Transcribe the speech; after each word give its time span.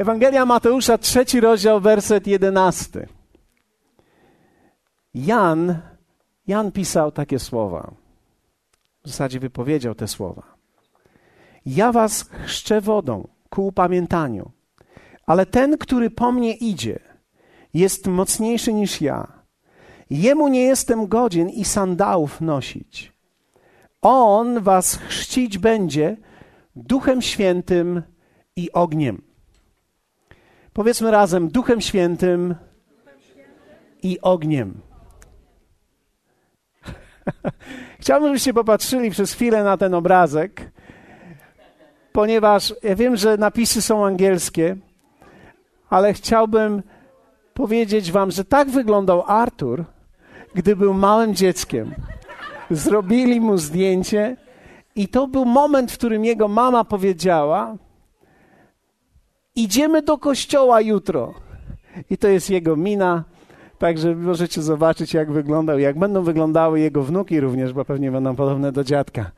Ewangelia 0.00 0.46
Mateusza, 0.46 0.98
trzeci 0.98 1.40
rozdział, 1.40 1.80
werset 1.80 2.26
jedenasty. 2.26 3.08
Jan, 5.14 5.78
Jan 6.46 6.72
pisał 6.72 7.12
takie 7.12 7.38
słowa. 7.38 7.90
W 9.04 9.08
zasadzie 9.08 9.40
wypowiedział 9.40 9.94
te 9.94 10.08
słowa. 10.08 10.42
Ja 11.66 11.92
was 11.92 12.22
chrzczę 12.22 12.80
wodą 12.80 13.28
ku 13.50 13.66
upamiętaniu, 13.66 14.50
ale 15.26 15.46
ten, 15.46 15.78
który 15.78 16.10
po 16.10 16.32
mnie 16.32 16.54
idzie, 16.54 16.98
jest 17.74 18.06
mocniejszy 18.06 18.72
niż 18.72 19.00
ja. 19.00 19.32
Jemu 20.10 20.48
nie 20.48 20.62
jestem 20.62 21.08
godzien 21.08 21.48
i 21.48 21.64
sandałów 21.64 22.40
nosić. 22.40 23.12
On 24.02 24.60
was 24.60 24.96
chrzcić 24.96 25.58
będzie 25.58 26.16
Duchem 26.76 27.22
Świętym 27.22 28.02
i 28.56 28.72
ogniem. 28.72 29.29
Powiedzmy 30.72 31.10
razem: 31.10 31.48
Duchem 31.48 31.80
Świętym 31.80 32.54
i 34.02 34.20
ogniem. 34.20 34.80
Chciałbym, 38.00 38.28
żebyście 38.28 38.54
popatrzyli 38.54 39.10
przez 39.10 39.32
chwilę 39.32 39.64
na 39.64 39.76
ten 39.76 39.94
obrazek, 39.94 40.70
ponieważ 42.12 42.74
ja 42.82 42.96
wiem, 42.96 43.16
że 43.16 43.36
napisy 43.36 43.82
są 43.82 44.06
angielskie, 44.06 44.76
ale 45.90 46.12
chciałbym 46.12 46.82
powiedzieć 47.54 48.12
Wam, 48.12 48.30
że 48.30 48.44
tak 48.44 48.70
wyglądał 48.70 49.24
Artur, 49.26 49.84
gdy 50.54 50.76
był 50.76 50.94
małym 50.94 51.34
dzieckiem. 51.34 51.94
Zrobili 52.70 53.40
mu 53.40 53.56
zdjęcie, 53.58 54.36
i 54.96 55.08
to 55.08 55.26
był 55.26 55.44
moment, 55.44 55.92
w 55.92 55.98
którym 55.98 56.24
jego 56.24 56.48
mama 56.48 56.84
powiedziała: 56.84 57.76
Idziemy 59.56 60.02
do 60.02 60.18
kościoła 60.18 60.80
jutro. 60.80 61.34
I 62.10 62.18
to 62.18 62.28
jest 62.28 62.50
jego 62.50 62.76
mina. 62.76 63.24
Także 63.78 64.14
możecie 64.14 64.62
zobaczyć, 64.62 65.14
jak 65.14 65.32
wyglądał, 65.32 65.78
jak 65.78 65.98
będą 65.98 66.22
wyglądały 66.22 66.80
jego 66.80 67.02
wnuki 67.02 67.40
również, 67.40 67.72
bo 67.72 67.84
pewnie 67.84 68.10
będą 68.10 68.36
podobne 68.36 68.72
do 68.72 68.84
dziadka. 68.84 69.30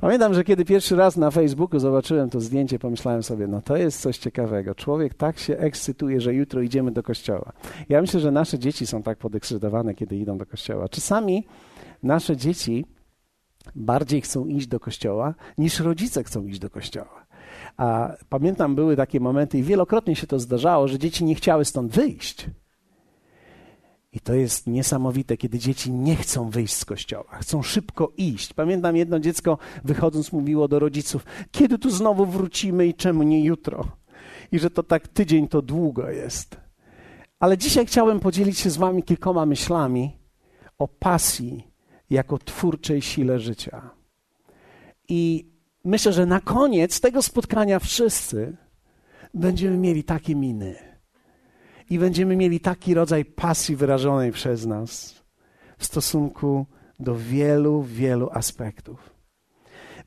Pamiętam, 0.00 0.34
że 0.34 0.44
kiedy 0.44 0.64
pierwszy 0.64 0.96
raz 0.96 1.16
na 1.16 1.30
Facebooku 1.30 1.80
zobaczyłem 1.80 2.30
to 2.30 2.40
zdjęcie, 2.40 2.78
pomyślałem 2.78 3.22
sobie, 3.22 3.46
no 3.46 3.62
to 3.62 3.76
jest 3.76 4.00
coś 4.00 4.18
ciekawego. 4.18 4.74
Człowiek 4.74 5.14
tak 5.14 5.38
się 5.38 5.58
ekscytuje, 5.58 6.20
że 6.20 6.34
jutro 6.34 6.62
idziemy 6.62 6.90
do 6.90 7.02
kościoła. 7.02 7.52
Ja 7.88 8.00
myślę, 8.00 8.20
że 8.20 8.30
nasze 8.30 8.58
dzieci 8.58 8.86
są 8.86 9.02
tak 9.02 9.18
podekscytowane, 9.18 9.94
kiedy 9.94 10.16
idą 10.16 10.38
do 10.38 10.46
kościoła. 10.46 10.88
Czasami 10.88 11.46
nasze 12.02 12.36
dzieci 12.36 12.84
bardziej 13.74 14.20
chcą 14.20 14.46
iść 14.46 14.66
do 14.66 14.80
kościoła, 14.80 15.34
niż 15.58 15.80
rodzice 15.80 16.24
chcą 16.24 16.46
iść 16.46 16.58
do 16.58 16.70
kościoła. 16.70 17.26
A 17.76 18.16
pamiętam, 18.28 18.74
były 18.74 18.96
takie 18.96 19.20
momenty 19.20 19.58
i 19.58 19.62
wielokrotnie 19.62 20.16
się 20.16 20.26
to 20.26 20.38
zdarzało, 20.38 20.88
że 20.88 20.98
dzieci 20.98 21.24
nie 21.24 21.34
chciały 21.34 21.64
stąd 21.64 21.92
wyjść. 21.92 22.50
I 24.12 24.20
to 24.20 24.34
jest 24.34 24.66
niesamowite, 24.66 25.36
kiedy 25.36 25.58
dzieci 25.58 25.92
nie 25.92 26.16
chcą 26.16 26.50
wyjść 26.50 26.74
z 26.74 26.84
kościoła, 26.84 27.38
chcą 27.40 27.62
szybko 27.62 28.12
iść. 28.16 28.54
Pamiętam 28.54 28.96
jedno 28.96 29.20
dziecko 29.20 29.58
wychodząc 29.84 30.32
mówiło 30.32 30.68
do 30.68 30.78
rodziców: 30.78 31.24
Kiedy 31.50 31.78
tu 31.78 31.90
znowu 31.90 32.26
wrócimy 32.26 32.86
i 32.86 32.94
czemu 32.94 33.22
nie 33.22 33.44
jutro? 33.44 33.84
I 34.52 34.58
że 34.58 34.70
to 34.70 34.82
tak 34.82 35.08
tydzień 35.08 35.48
to 35.48 35.62
długo 35.62 36.10
jest. 36.10 36.56
Ale 37.40 37.58
dzisiaj 37.58 37.86
chciałem 37.86 38.20
podzielić 38.20 38.58
się 38.58 38.70
z 38.70 38.76
Wami 38.76 39.02
kilkoma 39.02 39.46
myślami 39.46 40.16
o 40.78 40.88
pasji 40.88 41.67
jako 42.10 42.38
twórczej 42.38 43.02
sile 43.02 43.38
życia. 43.38 43.90
I 45.08 45.50
myślę, 45.84 46.12
że 46.12 46.26
na 46.26 46.40
koniec 46.40 47.00
tego 47.00 47.22
spotkania 47.22 47.78
wszyscy 47.78 48.56
będziemy 49.34 49.76
mieli 49.76 50.04
takie 50.04 50.34
miny 50.34 50.76
i 51.90 51.98
będziemy 51.98 52.36
mieli 52.36 52.60
taki 52.60 52.94
rodzaj 52.94 53.24
pasji 53.24 53.76
wyrażonej 53.76 54.32
przez 54.32 54.66
nas 54.66 55.22
w 55.78 55.84
stosunku 55.84 56.66
do 57.00 57.14
wielu, 57.16 57.82
wielu 57.82 58.30
aspektów. 58.32 59.10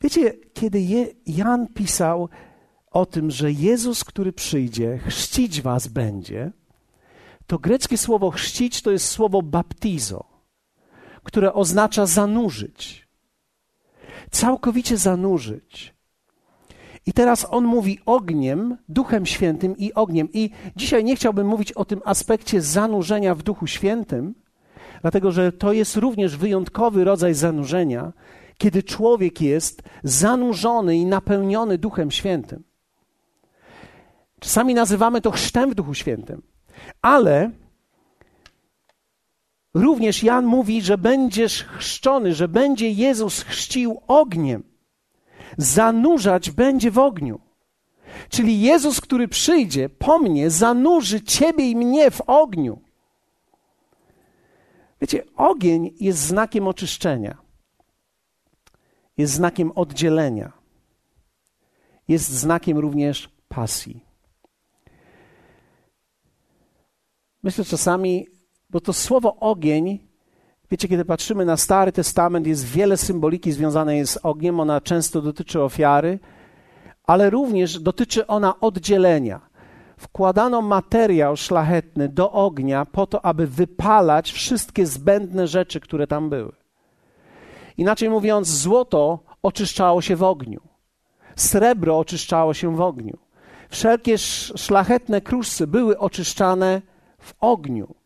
Wiecie, 0.02 0.34
kiedy 0.54 0.82
Jan 1.28 1.68
pisał 1.68 2.30
o 2.92 3.06
tym, 3.06 3.32
że 3.32 3.52
Jezus, 3.52 4.04
który 4.04 4.34
przyjdzie, 4.34 4.98
chrzcić 4.98 5.62
was 5.62 5.88
będzie, 5.88 6.52
to 7.48 7.60
greckie 7.60 7.98
słowo 7.98 8.32
chrzcić 8.32 8.82
to 8.82 8.92
jest 8.92 9.08
słowo 9.08 9.42
baptizo 9.42 10.31
które 11.24 11.54
oznacza 11.54 12.06
zanurzyć. 12.06 13.08
Całkowicie 14.32 14.98
zanurzyć. 14.98 15.94
I 17.06 17.14
teraz 17.14 17.48
on 17.50 17.66
mówi 17.66 18.00
ogniem, 18.06 18.78
Duchem 18.90 19.26
Świętym 19.26 19.78
i 19.78 19.94
ogniem. 19.94 20.30
I 20.34 20.50
dzisiaj 20.76 21.04
nie 21.04 21.16
chciałbym 21.16 21.48
mówić 21.48 21.72
o 21.72 21.86
tym 21.86 22.02
aspekcie 22.06 22.62
zanurzenia 22.62 23.36
w 23.36 23.44
Duchu 23.44 23.68
Świętym, 23.68 24.36
dlatego 25.02 25.32
że 25.32 25.52
to 25.52 25.74
jest 25.74 25.98
również 25.98 26.38
wyjątkowy 26.38 27.04
rodzaj 27.04 27.34
zanurzenia, 27.34 28.14
kiedy 28.58 28.84
człowiek 28.84 29.42
jest 29.42 29.82
zanurzony 30.04 30.98
i 30.98 31.06
napełniony 31.06 31.78
Duchem 31.78 32.12
Świętym. 32.12 32.64
Czasami 34.40 34.74
nazywamy 34.74 35.22
to 35.22 35.32
chrztem 35.32 35.72
w 35.72 35.76
Duchu 35.76 35.94
Świętym, 35.94 36.42
ale 37.02 37.52
Również 39.74 40.24
Jan 40.24 40.46
mówi, 40.46 40.82
że 40.82 40.98
będziesz 40.98 41.64
chrzczony, 41.64 42.34
że 42.34 42.48
będzie 42.48 42.90
Jezus 42.90 43.42
chrzcił 43.44 44.02
ogniem. 44.08 44.64
Zanurzać 45.58 46.52
będzie 46.52 46.92
w 46.92 46.98
ogniu. 46.98 47.40
Czyli 48.30 48.62
Jezus, 48.62 49.02
który 49.02 49.28
przyjdzie 49.28 49.90
po 49.90 50.20
mnie, 50.20 50.50
zanurzy 50.50 51.22
ciebie 51.22 51.70
i 51.70 51.76
mnie 51.76 52.12
w 52.12 52.22
ogniu. 52.22 52.82
Wiecie, 55.02 55.24
ogień 55.36 55.94
jest 56.00 56.20
znakiem 56.20 56.68
oczyszczenia, 56.68 57.38
jest 59.18 59.34
znakiem 59.34 59.72
oddzielenia, 59.72 60.52
jest 62.08 62.30
znakiem 62.30 62.78
również 62.78 63.30
pasji. 63.48 64.06
Myślę 67.44 67.66
czasami, 67.66 68.28
bo 68.72 68.82
to 68.82 68.94
słowo 68.94 69.36
ogień, 69.40 70.00
wiecie, 70.72 70.88
kiedy 70.88 71.06
patrzymy 71.06 71.46
na 71.46 71.58
Stary 71.58 71.92
Testament, 71.92 72.48
jest 72.48 72.66
wiele 72.66 72.98
symboliki 72.98 73.52
związanej 73.52 74.08
z 74.08 74.18
ogniem. 74.18 74.60
Ona 74.60 74.82
często 74.82 75.22
dotyczy 75.22 75.62
ofiary, 75.62 76.20
ale 77.04 77.30
również 77.30 77.80
dotyczy 77.80 78.28
ona 78.28 78.60
oddzielenia. 78.60 79.42
Wkładano 79.98 80.62
materiał 80.62 81.38
szlachetny 81.38 82.10
do 82.10 82.32
ognia 82.32 82.86
po 82.86 83.08
to, 83.08 83.26
aby 83.26 83.48
wypalać 83.48 84.32
wszystkie 84.32 84.86
zbędne 84.86 85.48
rzeczy, 85.48 85.80
które 85.80 86.08
tam 86.08 86.30
były. 86.30 86.52
Inaczej 87.78 88.10
mówiąc, 88.10 88.48
złoto 88.48 89.20
oczyszczało 89.44 90.02
się 90.02 90.16
w 90.16 90.24
ogniu, 90.24 90.62
srebro 91.36 92.00
oczyszczało 92.00 92.54
się 92.54 92.76
w 92.76 92.82
ogniu. 92.82 93.18
Wszelkie 93.70 94.18
szlachetne 94.18 95.22
kruszce 95.22 95.68
były 95.68 96.00
oczyszczane 96.00 96.82
w 97.20 97.34
ogniu. 97.40 98.01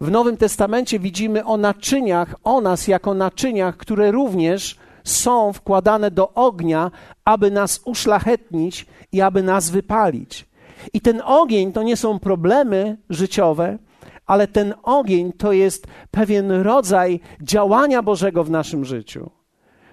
W 0.00 0.10
Nowym 0.10 0.36
Testamencie 0.36 0.98
widzimy 0.98 1.44
o 1.44 1.56
naczyniach, 1.56 2.34
o 2.44 2.60
nas 2.60 2.88
jako 2.88 3.14
naczyniach, 3.14 3.76
które 3.76 4.10
również 4.10 4.78
są 5.04 5.52
wkładane 5.52 6.10
do 6.10 6.34
ognia, 6.34 6.90
aby 7.24 7.50
nas 7.50 7.80
uszlachetnić 7.84 8.86
i 9.12 9.20
aby 9.20 9.42
nas 9.42 9.70
wypalić. 9.70 10.48
I 10.92 11.00
ten 11.00 11.22
ogień 11.24 11.72
to 11.72 11.82
nie 11.82 11.96
są 11.96 12.18
problemy 12.18 12.96
życiowe, 13.10 13.78
ale 14.26 14.46
ten 14.46 14.74
ogień 14.82 15.32
to 15.32 15.52
jest 15.52 15.86
pewien 16.10 16.50
rodzaj 16.50 17.20
działania 17.42 18.02
Bożego 18.02 18.44
w 18.44 18.50
naszym 18.50 18.84
życiu, 18.84 19.30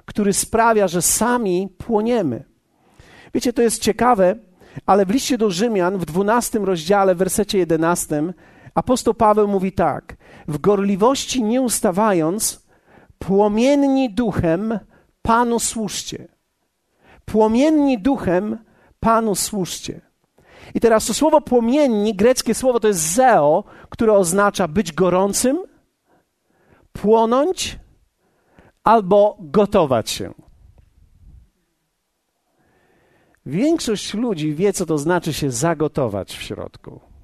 który 0.05 0.33
sprawia, 0.33 0.87
że 0.87 1.01
sami 1.01 1.69
płoniemy. 1.77 2.43
Wiecie, 3.33 3.53
to 3.53 3.61
jest 3.61 3.81
ciekawe, 3.81 4.35
ale 4.85 5.05
w 5.05 5.09
liście 5.09 5.37
do 5.37 5.51
Rzymian 5.51 5.97
w 5.97 6.05
12 6.05 6.59
rozdziale, 6.59 7.15
w 7.15 7.17
wersecie 7.17 7.57
11 7.57 8.33
Apostoł 8.75 9.13
Paweł 9.13 9.47
mówi 9.47 9.71
tak: 9.71 10.17
W 10.47 10.57
gorliwości 10.57 11.43
nie 11.43 11.61
ustawając, 11.61 12.65
płomienni 13.19 14.13
duchem 14.13 14.79
Panu 15.21 15.59
służcie. 15.59 16.27
Płomienni 17.25 17.99
duchem 17.99 18.57
Panu 18.99 19.35
służcie. 19.35 20.01
I 20.73 20.79
teraz 20.79 21.05
to 21.05 21.13
słowo 21.13 21.41
płomienni, 21.41 22.15
greckie 22.15 22.53
słowo 22.53 22.79
to 22.79 22.87
jest 22.87 23.13
zeo, 23.13 23.63
które 23.89 24.13
oznacza 24.13 24.67
być 24.67 24.93
gorącym, 24.93 25.59
płonąć 26.91 27.79
albo 28.83 29.37
gotować 29.39 30.09
się. 30.09 30.33
Większość 33.45 34.13
ludzi 34.13 34.55
wie, 34.55 34.73
co 34.73 34.85
to 34.85 34.97
znaczy 34.97 35.33
się 35.33 35.51
zagotować 35.51 36.37
w 36.37 36.41
środku. 36.41 37.14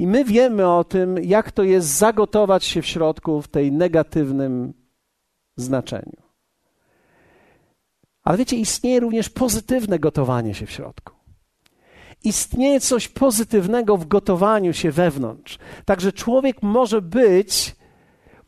I 0.00 0.06
my 0.06 0.24
wiemy 0.24 0.68
o 0.68 0.84
tym, 0.84 1.18
jak 1.18 1.52
to 1.52 1.62
jest 1.62 1.88
zagotować 1.88 2.64
się 2.64 2.82
w 2.82 2.86
środku 2.86 3.42
w 3.42 3.48
tej 3.48 3.72
negatywnym 3.72 4.74
znaczeniu. 5.56 6.22
Ale 8.24 8.38
wiecie, 8.38 8.56
istnieje 8.56 9.00
również 9.00 9.28
pozytywne 9.28 9.98
gotowanie 9.98 10.54
się 10.54 10.66
w 10.66 10.70
środku. 10.70 11.12
Istnieje 12.24 12.80
coś 12.80 13.08
pozytywnego 13.08 13.96
w 13.96 14.06
gotowaniu 14.06 14.72
się 14.72 14.90
wewnątrz. 14.90 15.58
Także 15.84 16.12
człowiek 16.12 16.62
może 16.62 17.02
być 17.02 17.76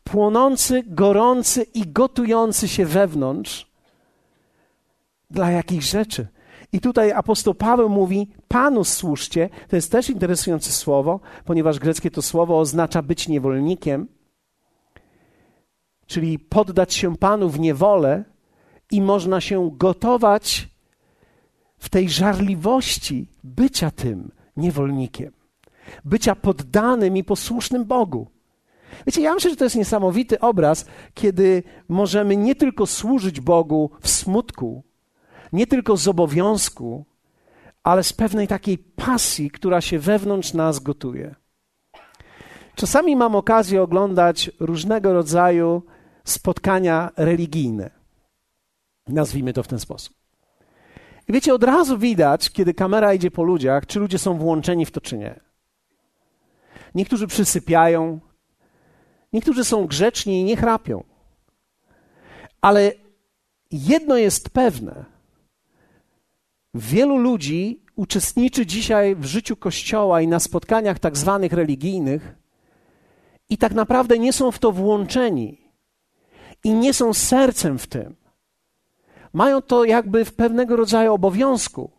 płonący, 0.03 0.83
gorący 0.87 1.63
i 1.63 1.87
gotujący 1.87 2.67
się 2.67 2.85
wewnątrz 2.85 3.71
dla 5.29 5.51
jakichś 5.51 5.89
rzeczy. 5.89 6.27
I 6.73 6.79
tutaj 6.79 7.11
apostoł 7.11 7.53
Paweł 7.53 7.89
mówi: 7.89 8.27
Panu 8.47 8.83
służcie. 8.83 9.49
To 9.67 9.75
jest 9.75 9.91
też 9.91 10.09
interesujące 10.09 10.71
słowo, 10.71 11.19
ponieważ 11.45 11.79
greckie 11.79 12.11
to 12.11 12.21
słowo 12.21 12.59
oznacza 12.59 13.01
być 13.01 13.27
niewolnikiem, 13.27 14.07
czyli 16.05 16.39
poddać 16.39 16.93
się 16.93 17.17
Panu 17.17 17.49
w 17.49 17.59
niewolę 17.59 18.23
i 18.91 19.01
można 19.01 19.41
się 19.41 19.71
gotować 19.73 20.69
w 21.77 21.89
tej 21.89 22.09
żarliwości 22.09 23.27
bycia 23.43 23.91
tym 23.91 24.31
niewolnikiem, 24.57 25.31
bycia 26.05 26.35
poddanym 26.35 27.17
i 27.17 27.23
posłusznym 27.23 27.85
Bogu. 27.85 28.27
Wiecie, 29.05 29.21
ja 29.21 29.33
myślę, 29.33 29.49
że 29.49 29.55
to 29.55 29.63
jest 29.63 29.75
niesamowity 29.75 30.39
obraz, 30.39 30.85
kiedy 31.13 31.63
możemy 31.87 32.37
nie 32.37 32.55
tylko 32.55 32.85
służyć 32.85 33.41
Bogu 33.41 33.89
w 34.01 34.09
smutku, 34.09 34.83
nie 35.53 35.67
tylko 35.67 35.97
z 35.97 36.07
obowiązku, 36.07 37.05
ale 37.83 38.03
z 38.03 38.13
pewnej 38.13 38.47
takiej 38.47 38.77
pasji, 38.77 39.51
która 39.51 39.81
się 39.81 39.99
wewnątrz 39.99 40.53
nas 40.53 40.79
gotuje. 40.79 41.35
Czasami 42.75 43.15
mam 43.15 43.35
okazję 43.35 43.81
oglądać 43.81 44.51
różnego 44.59 45.13
rodzaju 45.13 45.83
spotkania 46.23 47.11
religijne. 47.17 47.89
Nazwijmy 49.07 49.53
to 49.53 49.63
w 49.63 49.67
ten 49.67 49.79
sposób. 49.79 50.15
I 51.27 51.33
wiecie, 51.33 51.53
od 51.53 51.63
razu 51.63 51.97
widać, 51.97 52.49
kiedy 52.49 52.73
kamera 52.73 53.13
idzie 53.13 53.31
po 53.31 53.43
ludziach, 53.43 53.85
czy 53.85 53.99
ludzie 53.99 54.17
są 54.17 54.37
włączeni 54.37 54.85
w 54.85 54.91
to, 54.91 55.01
czy 55.01 55.17
nie. 55.17 55.39
Niektórzy 56.95 57.27
przysypiają, 57.27 58.19
niektórzy 59.33 59.63
są 59.63 59.87
grzeczni 59.87 60.41
i 60.41 60.43
nie 60.43 60.57
chrapią. 60.57 61.03
Ale 62.61 62.91
jedno 63.71 64.17
jest 64.17 64.49
pewne: 64.49 65.12
Wielu 66.73 67.17
ludzi 67.17 67.83
uczestniczy 67.95 68.65
dzisiaj 68.65 69.15
w 69.15 69.25
życiu 69.25 69.55
Kościoła 69.55 70.21
i 70.21 70.27
na 70.27 70.39
spotkaniach 70.39 70.99
tak 70.99 71.17
zwanych 71.17 71.53
religijnych 71.53 72.35
i 73.49 73.57
tak 73.57 73.73
naprawdę 73.73 74.19
nie 74.19 74.33
są 74.33 74.51
w 74.51 74.59
to 74.59 74.71
włączeni 74.71 75.61
i 76.63 76.73
nie 76.73 76.93
są 76.93 77.13
sercem 77.13 77.79
w 77.79 77.87
tym. 77.87 78.15
Mają 79.33 79.61
to 79.61 79.85
jakby 79.85 80.25
w 80.25 80.33
pewnego 80.33 80.75
rodzaju 80.75 81.13
obowiązku. 81.13 81.91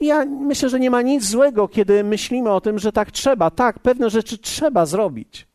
I 0.00 0.06
ja 0.06 0.24
myślę, 0.24 0.68
że 0.68 0.80
nie 0.80 0.90
ma 0.90 1.02
nic 1.02 1.24
złego, 1.24 1.68
kiedy 1.68 2.04
myślimy 2.04 2.50
o 2.50 2.60
tym, 2.60 2.78
że 2.78 2.92
tak 2.92 3.10
trzeba, 3.10 3.50
tak, 3.50 3.78
pewne 3.78 4.10
rzeczy 4.10 4.38
trzeba 4.38 4.86
zrobić. 4.86 5.48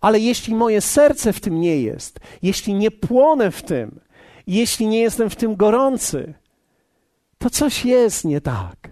Ale 0.00 0.20
jeśli 0.20 0.54
moje 0.54 0.80
serce 0.80 1.32
w 1.32 1.40
tym 1.40 1.60
nie 1.60 1.82
jest, 1.82 2.20
jeśli 2.42 2.74
nie 2.74 2.90
płonę 2.90 3.50
w 3.50 3.62
tym, 3.62 4.00
jeśli 4.46 4.86
nie 4.86 5.00
jestem 5.00 5.30
w 5.30 5.36
tym 5.36 5.56
gorący, 5.56 6.34
to 7.38 7.50
coś 7.50 7.84
jest 7.84 8.24
nie 8.24 8.40
tak. 8.40 8.90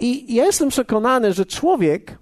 I 0.00 0.34
ja 0.34 0.44
jestem 0.44 0.68
przekonany, 0.68 1.32
że 1.32 1.46
człowiek 1.46 2.18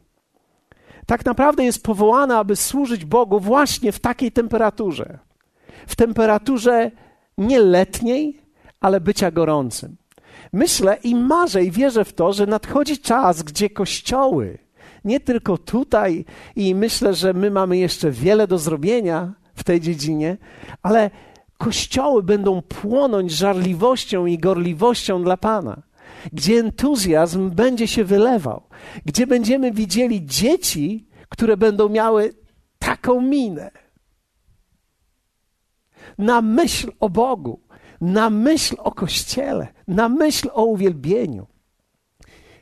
tak 1.06 1.24
naprawdę 1.24 1.64
jest 1.64 1.82
powołany, 1.82 2.36
aby 2.36 2.56
służyć 2.56 3.04
Bogu 3.04 3.40
właśnie 3.40 3.92
w 3.92 4.00
takiej 4.00 4.32
temperaturze. 4.32 5.18
W 5.86 5.96
temperaturze 5.96 6.90
nie 7.38 7.60
letniej, 7.60 8.40
ale 8.80 9.00
bycia 9.00 9.30
gorącym. 9.30 9.96
Myślę 10.52 10.98
i 11.04 11.14
marzę 11.14 11.64
i 11.64 11.70
wierzę 11.70 12.04
w 12.04 12.12
to, 12.12 12.32
że 12.32 12.46
nadchodzi 12.46 12.98
czas, 12.98 13.42
gdzie 13.42 13.70
kościoły, 13.70 14.58
nie 15.04 15.20
tylko 15.20 15.58
tutaj, 15.58 16.24
i 16.56 16.74
myślę, 16.74 17.14
że 17.14 17.32
my 17.32 17.50
mamy 17.50 17.76
jeszcze 17.76 18.10
wiele 18.10 18.46
do 18.46 18.58
zrobienia 18.58 19.32
w 19.54 19.64
tej 19.64 19.80
dziedzinie, 19.80 20.36
ale 20.82 21.10
kościoły 21.58 22.22
będą 22.22 22.62
płonąć 22.62 23.32
żarliwością 23.32 24.26
i 24.26 24.38
gorliwością 24.38 25.22
dla 25.22 25.36
Pana, 25.36 25.82
gdzie 26.32 26.58
entuzjazm 26.58 27.50
będzie 27.50 27.88
się 27.88 28.04
wylewał, 28.04 28.62
gdzie 29.04 29.26
będziemy 29.26 29.72
widzieli 29.72 30.26
dzieci, 30.26 31.08
które 31.28 31.56
będą 31.56 31.88
miały 31.88 32.34
taką 32.78 33.20
minę. 33.20 33.70
Na 36.18 36.42
myśl 36.42 36.92
o 37.00 37.08
Bogu, 37.10 37.60
na 38.00 38.30
myśl 38.30 38.76
o 38.78 38.92
Kościele, 38.92 39.68
na 39.88 40.08
myśl 40.08 40.48
o 40.52 40.64
uwielbieniu, 40.64 41.46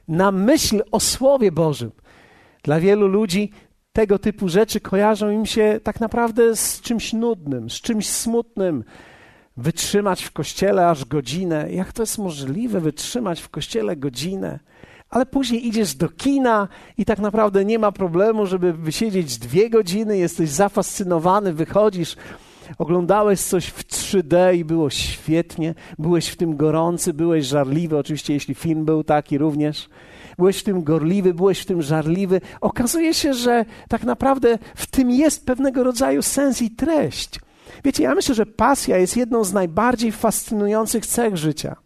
na 0.08 0.32
myśl 0.32 0.82
o 0.92 1.00
Słowie 1.00 1.52
Bożym. 1.52 1.92
Dla 2.62 2.80
wielu 2.80 3.06
ludzi 3.06 3.50
tego 3.96 4.18
typu 4.18 4.48
rzeczy 4.48 4.80
kojarzą 4.80 5.30
im 5.30 5.46
się 5.46 5.80
tak 5.82 6.00
naprawdę 6.00 6.56
z 6.56 6.80
czymś 6.80 7.12
nudnym, 7.12 7.70
z 7.70 7.74
czymś 7.74 8.08
smutnym. 8.08 8.84
Wytrzymać 9.56 10.24
w 10.24 10.32
kościele 10.32 10.88
aż 10.88 11.04
godzinę. 11.04 11.72
Jak 11.72 11.92
to 11.92 12.02
jest 12.02 12.18
możliwe, 12.18 12.80
wytrzymać 12.80 13.40
w 13.40 13.48
kościele 13.48 13.96
godzinę? 13.96 14.58
Ale 15.10 15.26
później 15.26 15.66
idziesz 15.66 15.94
do 15.94 16.08
kina 16.08 16.68
i 16.98 17.04
tak 17.04 17.18
naprawdę 17.18 17.64
nie 17.64 17.78
ma 17.78 17.92
problemu, 17.92 18.46
żeby 18.46 18.72
wysiedzieć 18.72 19.38
dwie 19.38 19.70
godziny, 19.70 20.18
jesteś 20.18 20.50
zafascynowany, 20.50 21.52
wychodzisz, 21.52 22.16
oglądałeś 22.78 23.40
coś 23.40 23.66
w 23.66 23.84
3D 23.84 24.56
i 24.56 24.64
było 24.64 24.90
świetnie, 24.90 25.74
byłeś 25.98 26.28
w 26.28 26.36
tym 26.36 26.56
gorący, 26.56 27.14
byłeś 27.14 27.46
żarliwy, 27.46 27.98
oczywiście 27.98 28.34
jeśli 28.34 28.54
film 28.54 28.84
był 28.84 29.04
taki 29.04 29.38
również 29.38 29.88
byłeś 30.38 30.58
w 30.58 30.62
tym 30.62 30.84
gorliwy, 30.84 31.34
byłeś 31.34 31.60
w 31.60 31.66
tym 31.66 31.82
żarliwy. 31.82 32.40
Okazuje 32.60 33.14
się, 33.14 33.34
że 33.34 33.64
tak 33.88 34.04
naprawdę 34.04 34.58
w 34.74 34.86
tym 34.86 35.10
jest 35.10 35.46
pewnego 35.46 35.84
rodzaju 35.84 36.22
sens 36.22 36.62
i 36.62 36.70
treść. 36.70 37.40
Wiecie, 37.84 38.02
ja 38.02 38.14
myślę, 38.14 38.34
że 38.34 38.46
pasja 38.46 38.96
jest 38.98 39.16
jedną 39.16 39.44
z 39.44 39.52
najbardziej 39.52 40.12
fascynujących 40.12 41.06
cech 41.06 41.36
życia. 41.36 41.76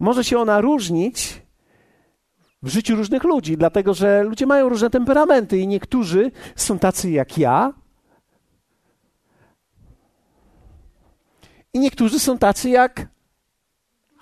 Może 0.00 0.24
się 0.24 0.38
ona 0.38 0.60
różnić 0.60 1.42
w 2.62 2.68
życiu 2.68 2.96
różnych 2.96 3.24
ludzi, 3.24 3.56
dlatego 3.56 3.94
że 3.94 4.22
ludzie 4.22 4.46
mają 4.46 4.68
różne 4.68 4.90
temperamenty 4.90 5.58
i 5.58 5.66
niektórzy 5.66 6.30
są 6.56 6.78
tacy 6.78 7.10
jak 7.10 7.38
ja, 7.38 7.72
i 11.72 11.78
niektórzy 11.78 12.18
są 12.18 12.38
tacy 12.38 12.70
jak 12.70 13.06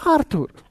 Artur 0.06 0.65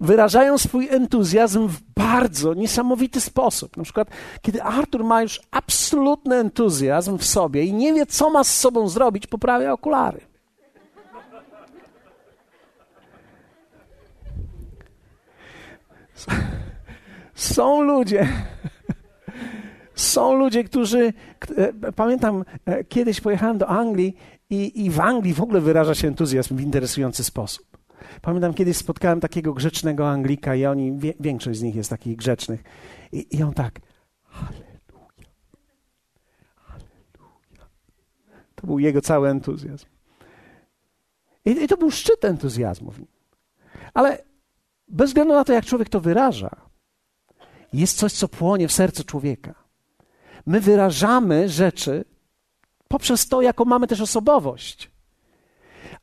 wyrażają 0.00 0.58
swój 0.58 0.88
entuzjazm 0.88 1.68
w 1.68 1.80
bardzo 1.96 2.54
niesamowity 2.54 3.20
sposób. 3.20 3.76
Na 3.76 3.84
przykład, 3.84 4.08
kiedy 4.42 4.62
Artur 4.62 5.04
ma 5.04 5.22
już 5.22 5.40
absolutny 5.50 6.36
entuzjazm 6.36 7.18
w 7.18 7.24
sobie 7.24 7.64
i 7.64 7.72
nie 7.72 7.94
wie, 7.94 8.06
co 8.06 8.30
ma 8.30 8.44
z 8.44 8.56
sobą 8.56 8.88
zrobić, 8.88 9.26
poprawia 9.26 9.72
okulary. 9.72 10.20
Są 17.34 17.80
ludzie, 17.80 18.28
są 19.94 20.34
ludzie, 20.34 20.64
którzy. 20.64 21.12
E, 21.56 21.92
pamiętam, 21.92 22.44
e, 22.66 22.84
kiedyś 22.84 23.20
pojechałem 23.20 23.58
do 23.58 23.68
Anglii 23.68 24.16
i, 24.50 24.84
i 24.84 24.90
w 24.90 25.00
Anglii 25.00 25.34
w 25.34 25.40
ogóle 25.40 25.60
wyraża 25.60 25.94
się 25.94 26.08
entuzjazm 26.08 26.56
w 26.56 26.60
interesujący 26.60 27.24
sposób. 27.24 27.75
Pamiętam, 28.26 28.54
kiedyś 28.54 28.76
spotkałem 28.76 29.20
takiego 29.20 29.52
grzecznego 29.52 30.10
Anglika 30.10 30.54
i 30.54 30.66
oni, 30.66 30.98
wie, 30.98 31.14
większość 31.20 31.58
z 31.58 31.62
nich 31.62 31.74
jest 31.74 31.90
takich 31.90 32.16
grzecznych. 32.16 32.62
I, 33.12 33.36
i 33.36 33.42
on 33.42 33.54
tak, 33.54 33.80
halleluja, 34.22 35.26
halleluja. 36.56 37.68
To 38.54 38.66
był 38.66 38.78
jego 38.78 39.00
cały 39.00 39.28
entuzjazm. 39.28 39.86
I, 41.44 41.50
I, 41.50 41.68
to 41.68 41.76
był 41.76 41.90
szczyt 41.90 42.24
entuzjazmu 42.24 42.90
w 42.90 42.98
nim. 42.98 43.08
Ale 43.94 44.24
bez 44.88 45.10
względu 45.10 45.34
na 45.34 45.44
to, 45.44 45.52
jak 45.52 45.64
człowiek 45.64 45.88
to 45.88 46.00
wyraża, 46.00 46.56
jest 47.72 47.98
coś, 47.98 48.12
co 48.12 48.28
płonie 48.28 48.68
w 48.68 48.72
sercu 48.72 49.04
człowieka. 49.04 49.54
My 50.46 50.60
wyrażamy 50.60 51.48
rzeczy 51.48 52.04
poprzez 52.88 53.28
to, 53.28 53.42
jaką 53.42 53.64
mamy 53.64 53.86
też 53.86 54.00
osobowość. 54.00 54.95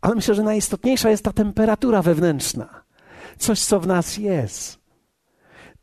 Ale 0.04 0.16
myślę, 0.16 0.36
że 0.36 0.44
najistotniejsza 0.44 1.10
jest 1.10 1.24
ta 1.24 1.34
temperatura 1.34 2.02
wewnętrzna. 2.02 2.84
Coś, 3.38 3.62
co 3.64 3.80
w 3.80 3.88
nas 3.88 4.18
jest. 4.18 4.80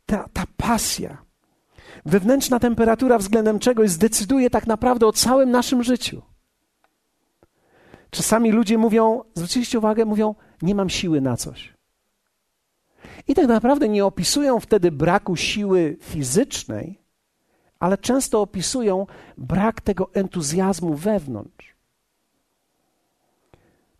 Ta, 0.05 0.29
ta 0.33 0.43
pasja. 0.57 1.25
Wewnętrzna 2.05 2.59
temperatura 2.59 3.17
względem 3.17 3.59
czegoś 3.59 3.89
zdecyduje 3.89 4.49
tak 4.49 4.67
naprawdę 4.67 5.07
o 5.07 5.11
całym 5.11 5.51
naszym 5.51 5.83
życiu. 5.83 6.21
Czasami 8.09 8.51
ludzie 8.51 8.77
mówią, 8.77 9.23
zwróciliście 9.33 9.77
uwagę, 9.77 10.05
mówią, 10.05 10.35
nie 10.61 10.75
mam 10.75 10.89
siły 10.89 11.21
na 11.21 11.37
coś. 11.37 11.73
I 13.27 13.35
tak 13.35 13.47
naprawdę 13.47 13.89
nie 13.89 14.05
opisują 14.05 14.59
wtedy 14.59 14.91
braku 14.91 15.35
siły 15.35 15.97
fizycznej, 16.01 17.01
ale 17.79 17.97
często 17.97 18.41
opisują 18.41 19.07
brak 19.37 19.81
tego 19.81 20.09
entuzjazmu 20.13 20.95
wewnątrz. 20.95 21.70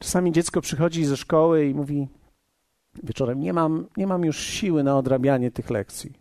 Czasami 0.01 0.31
dziecko 0.31 0.62
przychodzi 0.62 1.05
ze 1.05 1.17
szkoły 1.17 1.65
i 1.65 1.74
mówi 1.74 2.08
wieczorem: 3.03 3.39
Nie 3.39 3.53
mam, 3.53 3.88
nie 3.98 4.08
mam 4.08 4.25
już 4.25 4.39
siły 4.39 4.84
na 4.84 4.98
odrabianie 4.98 5.51
tych 5.51 5.70
lekcji. 5.70 6.13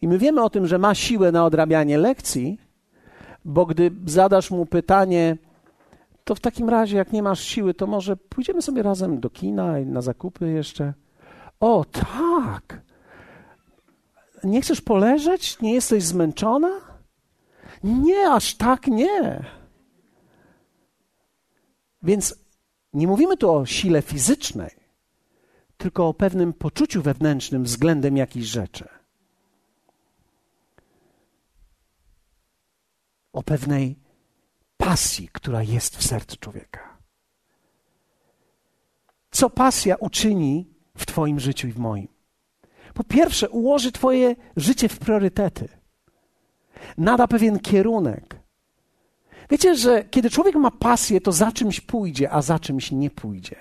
I 0.00 0.08
my 0.08 0.18
wiemy 0.18 0.42
o 0.42 0.50
tym, 0.50 0.66
że 0.66 0.78
ma 0.78 0.94
siłę 0.94 1.32
na 1.32 1.44
odrabianie 1.44 1.98
lekcji, 1.98 2.60
bo 3.44 3.66
gdy 3.66 3.90
zadasz 4.06 4.50
mu 4.50 4.66
pytanie, 4.66 5.36
to 6.24 6.34
w 6.34 6.40
takim 6.40 6.68
razie, 6.68 6.96
jak 6.96 7.12
nie 7.12 7.22
masz 7.22 7.40
siły, 7.40 7.74
to 7.74 7.86
może 7.86 8.16
pójdziemy 8.16 8.62
sobie 8.62 8.82
razem 8.82 9.20
do 9.20 9.30
kina 9.30 9.78
i 9.78 9.86
na 9.86 10.02
zakupy 10.02 10.50
jeszcze. 10.50 10.94
O, 11.60 11.84
tak. 11.84 12.80
Nie 14.44 14.62
chcesz 14.62 14.80
poleżeć? 14.80 15.60
Nie 15.60 15.74
jesteś 15.74 16.02
zmęczona? 16.02 16.70
Nie, 17.84 18.30
aż 18.30 18.54
tak 18.54 18.86
nie. 18.86 19.44
Więc 22.04 22.34
nie 22.92 23.06
mówimy 23.06 23.36
tu 23.36 23.52
o 23.52 23.66
sile 23.66 24.02
fizycznej, 24.02 24.70
tylko 25.76 26.08
o 26.08 26.14
pewnym 26.14 26.52
poczuciu 26.52 27.02
wewnętrznym 27.02 27.64
względem 27.64 28.16
jakiejś 28.16 28.46
rzeczy. 28.46 28.88
O 33.32 33.42
pewnej 33.42 33.98
pasji, 34.76 35.28
która 35.32 35.62
jest 35.62 35.96
w 35.96 36.06
sercu 36.06 36.36
człowieka. 36.36 36.98
Co 39.30 39.50
pasja 39.50 39.96
uczyni 39.96 40.74
w 40.96 41.06
Twoim 41.06 41.40
życiu 41.40 41.68
i 41.68 41.72
w 41.72 41.78
moim? 41.78 42.08
Po 42.94 43.04
pierwsze, 43.04 43.50
ułoży 43.50 43.92
Twoje 43.92 44.36
życie 44.56 44.88
w 44.88 44.98
priorytety, 44.98 45.68
nada 46.98 47.28
pewien 47.28 47.58
kierunek. 47.58 48.43
Wiecie, 49.50 49.76
że 49.76 50.04
kiedy 50.04 50.30
człowiek 50.30 50.54
ma 50.54 50.70
pasję, 50.70 51.20
to 51.20 51.32
za 51.32 51.52
czymś 51.52 51.80
pójdzie, 51.80 52.30
a 52.30 52.42
za 52.42 52.58
czymś 52.58 52.92
nie 52.92 53.10
pójdzie. 53.10 53.56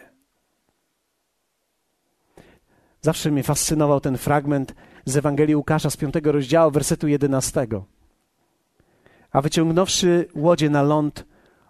Zawsze 3.02 3.32
mnie 3.32 3.44
fascynował 3.44 4.00
ten 4.00 4.18
fragment 4.18 4.76
z 5.06 5.18
Ewangelii 5.18 5.56
Łukasza 5.56 5.90
z 5.90 5.98
piątego 5.98 6.32
rozdziału, 6.32 6.72
wersetu 6.72 7.08
jedenastego. 7.08 7.86
A 9.32 9.42
wyciągnąwszy 9.42 10.28
łodzie 10.36 10.70
na 10.70 10.82
ląd, 10.82 11.26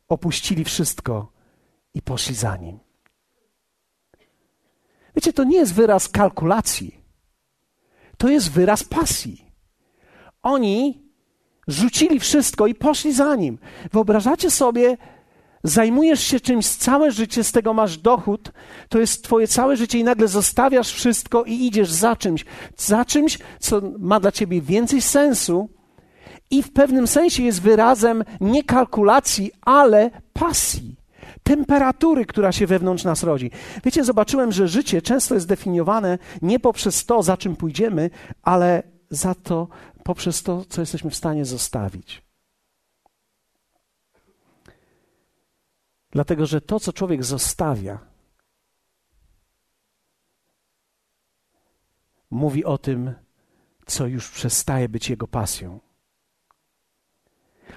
opuścili 0.08 0.64
wszystko 0.64 1.32
i 1.94 2.02
poszli 2.02 2.36
za 2.36 2.58
nim. 2.58 2.80
Wiecie, 5.16 5.34
to 5.34 5.44
nie 5.44 5.58
jest 5.58 5.74
wyraz 5.74 6.10
kalkulacji, 6.10 7.02
to 8.18 8.30
jest 8.30 8.52
wyraz 8.52 8.84
pasji. 8.84 9.52
Oni 10.44 11.03
rzucili 11.68 12.20
wszystko 12.20 12.68
i 12.68 12.76
poszli 12.76 13.14
za 13.14 13.36
nim. 13.36 13.58
Wyobrażacie 13.92 14.52
sobie, 14.52 14.98
zajmujesz 15.64 16.24
się 16.24 16.40
czymś 16.40 16.68
całe 16.68 17.12
życie, 17.12 17.44
z 17.44 17.52
tego 17.52 17.74
masz 17.74 17.98
dochód, 17.98 18.52
to 18.90 19.00
jest 19.00 19.24
twoje 19.24 19.48
całe 19.48 19.78
życie 19.78 20.00
i 20.00 20.04
nagle 20.04 20.28
zostawiasz 20.28 20.94
wszystko 20.94 21.44
i 21.44 21.66
idziesz 21.66 21.92
za 21.92 22.16
czymś, 22.16 22.46
za 22.78 23.06
czymś, 23.06 23.40
co 23.60 23.82
ma 24.00 24.20
dla 24.20 24.32
ciebie 24.32 24.62
więcej 24.62 25.02
sensu 25.02 25.70
i 26.52 26.64
w 26.64 26.74
pewnym 26.74 27.08
sensie 27.08 27.44
jest 27.44 27.62
wyrazem 27.62 28.24
nie 28.42 28.64
kalkulacji, 28.64 29.52
ale 29.62 30.12
pasji. 30.34 30.96
Temperatury, 31.44 32.26
która 32.26 32.52
się 32.52 32.68
wewnątrz 32.68 33.04
nas 33.04 33.24
rodzi. 33.24 33.52
Wiecie, 33.86 34.04
zobaczyłem, 34.04 34.52
że 34.52 34.68
życie 34.68 35.02
często 35.02 35.36
jest 35.36 35.48
definiowane 35.48 36.18
nie 36.42 36.60
poprzez 36.60 37.06
to, 37.06 37.24
za 37.24 37.38
czym 37.38 37.56
pójdziemy, 37.56 38.10
ale 38.44 38.84
za 39.10 39.36
to, 39.36 39.68
poprzez 40.04 40.44
to, 40.44 40.66
co 40.66 40.82
jesteśmy 40.82 41.10
w 41.10 41.16
stanie 41.16 41.46
zostawić. 41.46 42.22
Dlatego, 46.12 46.46
że 46.46 46.62
to, 46.62 46.80
co 46.80 46.94
człowiek 46.94 47.24
zostawia, 47.24 48.00
mówi 52.30 52.66
o 52.66 52.78
tym, 52.78 53.14
co 53.86 54.08
już 54.08 54.32
przestaje 54.32 54.90
być 54.90 55.10
jego 55.10 55.28
pasją. 55.28 55.80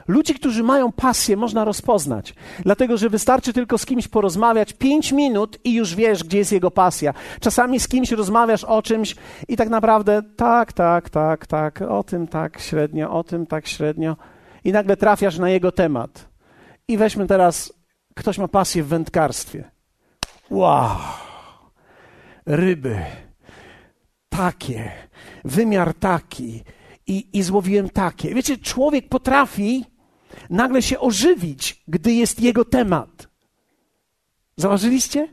Ludzi, 0.08 0.34
którzy 0.34 0.62
mają 0.62 0.92
pasję, 0.92 1.36
można 1.36 1.64
rozpoznać, 1.64 2.34
dlatego 2.60 2.96
że 2.96 3.10
wystarczy 3.10 3.52
tylko 3.52 3.78
z 3.78 3.86
kimś 3.86 4.08
porozmawiać 4.08 4.72
pięć 4.72 5.12
minut 5.12 5.58
i 5.64 5.74
już 5.74 5.94
wiesz, 5.94 6.24
gdzie 6.24 6.38
jest 6.38 6.52
jego 6.52 6.70
pasja. 6.70 7.14
Czasami 7.40 7.80
z 7.80 7.88
kimś 7.88 8.12
rozmawiasz 8.12 8.64
o 8.64 8.82
czymś 8.82 9.16
i 9.48 9.56
tak 9.56 9.68
naprawdę 9.68 10.22
tak, 10.36 10.72
tak, 10.72 11.10
tak, 11.10 11.46
tak, 11.46 11.82
o 11.82 12.04
tym 12.04 12.26
tak 12.26 12.60
średnio, 12.60 13.10
o 13.10 13.24
tym 13.24 13.46
tak 13.46 13.66
średnio 13.66 14.16
i 14.64 14.72
nagle 14.72 14.96
trafiasz 14.96 15.38
na 15.38 15.50
jego 15.50 15.72
temat. 15.72 16.28
I 16.88 16.96
weźmy 16.96 17.26
teraz, 17.26 17.72
ktoś 18.14 18.38
ma 18.38 18.48
pasję 18.48 18.82
w 18.82 18.88
wędkarstwie. 18.88 19.70
Wow! 20.50 20.96
Ryby. 22.46 22.96
Takie. 24.28 24.92
Wymiar 25.44 25.94
taki 25.94 26.62
i, 27.06 27.28
i 27.32 27.42
złowiłem 27.42 27.90
takie. 27.90 28.34
Wiecie, 28.34 28.58
człowiek 28.58 29.08
potrafi 29.08 29.84
nagle 30.50 30.82
się 30.82 31.00
ożywić, 31.00 31.82
gdy 31.88 32.12
jest 32.12 32.40
jego 32.40 32.64
temat. 32.64 33.28
Zauważyliście? 34.56 35.28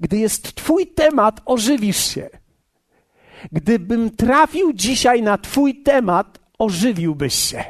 Gdy 0.00 0.16
jest 0.16 0.54
Twój 0.54 0.86
temat, 0.86 1.40
ożywisz 1.44 2.14
się. 2.14 2.28
Gdybym 3.52 4.10
trafił 4.10 4.72
dzisiaj 4.72 5.22
na 5.22 5.38
Twój 5.38 5.82
temat, 5.82 6.38
ożywiłbyś 6.58 7.34
się. 7.34 7.64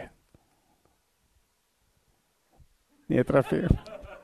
Nie 3.11 3.25
trafiłem. 3.25 3.77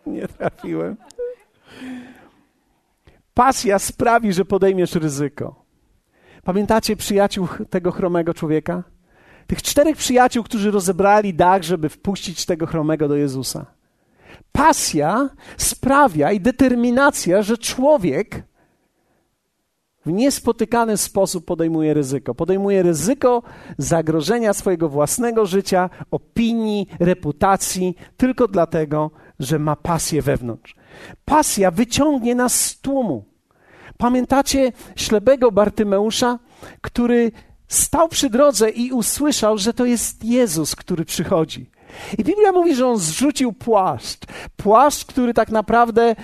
Nie 0.07 0.29
trafiłem. 0.29 0.97
Pasja 3.35 3.79
sprawi, 3.79 4.33
że 4.33 4.45
podejmiesz 4.45 4.95
ryzyko. 4.95 5.65
Pamiętacie 6.45 6.97
przyjaciół 6.97 7.49
tego 7.71 7.93
chromego 7.93 8.35
człowieka? 8.35 8.83
Tych 9.47 9.63
czterech 9.63 9.97
przyjaciół, 9.97 10.45
którzy 10.45 10.71
rozebrali 10.71 11.35
dach, 11.35 11.63
żeby 11.63 11.89
wpuścić 11.89 12.47
tego 12.47 12.67
chromego 12.67 13.09
do 13.09 13.17
Jezusa. 13.17 13.67
Pasja 14.53 15.29
sprawia 15.57 16.33
i 16.33 16.41
determinacja, 16.41 17.43
że 17.43 17.59
człowiek 17.59 18.43
w 20.07 20.13
niespotykany 20.13 20.97
sposób 20.97 21.45
podejmuje 21.45 21.95
ryzyko. 21.95 22.35
Podejmuje 22.35 22.83
ryzyko 22.83 23.43
zagrożenia 23.79 24.53
swojego 24.53 24.89
własnego 24.89 25.47
życia, 25.47 25.91
opinii, 26.11 26.89
reputacji, 27.01 27.97
tylko 28.17 28.49
dlatego, 28.49 29.11
że 29.41 29.59
ma 29.59 29.77
pasję 29.77 30.23
wewnątrz. 30.23 30.75
Pasja 31.25 31.71
wyciągnie 31.71 32.35
nas 32.35 32.61
z 32.61 32.81
tłumu. 32.81 33.25
Pamiętacie 33.99 34.73
ślepego 34.97 35.53
Bartymeusza, 35.53 36.39
który 36.81 37.33
stał 37.73 38.09
przy 38.09 38.31
drodze 38.31 38.71
i 38.71 38.93
usłyszał, 38.93 39.59
że 39.59 39.75
to 39.75 39.85
jest 39.85 40.25
Jezus, 40.25 40.77
który 40.77 41.05
przychodzi. 41.05 41.71
I 42.19 42.25
Biblia 42.25 42.53
mówi, 42.53 42.75
że 42.75 42.87
on 42.87 42.99
zrzucił 42.99 43.53
płaszcz. 43.53 44.21
Płaszcz, 44.57 45.05
który 45.05 45.35
tak 45.35 45.51
naprawdę 45.51 46.17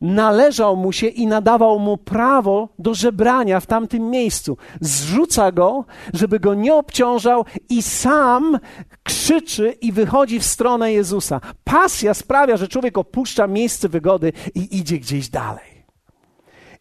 należał 0.00 0.76
mu 0.76 0.92
się 0.92 1.06
i 1.06 1.26
nadawał 1.26 1.78
mu 1.78 1.96
prawo 1.96 2.68
do 2.78 2.94
żebrania 2.94 3.60
w 3.60 3.66
tamtym 3.66 4.10
miejscu. 4.10 4.56
Zrzuca 4.80 5.52
go, 5.52 5.84
żeby 6.14 6.40
go 6.40 6.54
nie 6.54 6.74
obciążał 6.74 7.44
i 7.68 7.82
sam 7.82 8.58
krzyczy 9.02 9.70
i 9.80 9.92
wychodzi 9.92 10.40
w 10.40 10.44
stronę 10.44 10.92
Jezusa. 10.92 11.40
Pasja 11.64 12.14
sprawia, 12.14 12.56
że 12.56 12.68
człowiek 12.68 12.98
opuszcza 12.98 13.46
miejsce 13.46 13.88
wygody 13.88 14.32
i 14.54 14.78
idzie 14.78 14.98
gdzieś 14.98 15.28
dalej. 15.28 15.84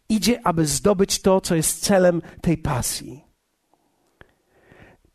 Idzie, 0.10 0.40
aby 0.44 0.66
zdobyć 0.66 1.22
to, 1.22 1.42
co 1.42 1.56
jest 1.56 1.84
celem 1.84 2.22
tej 2.42 2.58
pasji 2.58 3.27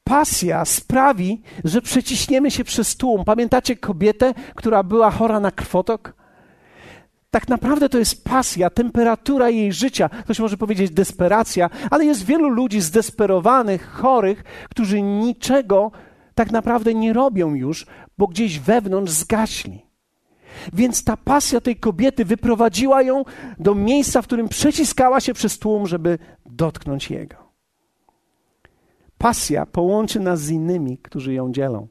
pasja 0.05 0.65
sprawi, 0.65 1.43
że 1.65 1.83
przeciśniemy 1.83 2.51
się 2.51 2.65
przez 2.65 2.97
tłum. 2.97 3.25
Pamiętacie 3.25 3.77
kobietę, 3.77 4.35
która 4.55 4.83
była 4.83 5.11
chora 5.11 5.41
na 5.41 5.51
krwotok? 5.51 6.15
Tak 7.31 7.49
naprawdę 7.49 7.89
to 7.89 7.99
jest 7.99 8.25
pasja, 8.25 8.71
temperatura 8.71 9.51
jej 9.51 9.73
życia. 9.73 10.09
Ktoś 10.09 10.39
może 10.39 10.57
powiedzieć 10.57 10.91
desperacja, 10.91 11.71
ale 11.91 12.05
jest 12.05 12.25
wielu 12.25 12.49
ludzi 12.49 12.81
zdesperowanych, 12.81 13.91
chorych, 13.93 14.45
którzy 14.71 15.03
niczego 15.03 15.91
tak 16.35 16.51
naprawdę 16.51 16.95
nie 16.95 17.13
robią 17.13 17.55
już, 17.55 17.87
bo 18.19 18.27
gdzieś 18.27 18.59
wewnątrz 18.59 19.13
zgaśli. 19.13 19.87
Więc 20.73 21.05
ta 21.05 21.17
pasja 21.17 21.61
tej 21.61 21.77
kobiety 21.77 22.25
wyprowadziła 22.25 23.03
ją 23.03 23.25
do 23.59 23.75
miejsca, 23.75 24.23
w 24.23 24.27
którym 24.27 24.49
przeciskała 24.49 25.21
się 25.21 25.35
przez 25.35 25.59
tłum, 25.59 25.87
żeby 25.87 26.19
dotknąć 26.47 27.11
jego. 27.11 27.42
Pasja 29.23 29.67
połączy 29.67 30.21
nas 30.21 30.41
z 30.41 30.51
innymi, 30.51 30.99
którzy 30.99 31.35
ją 31.35 31.53
dzielą. 31.53 31.89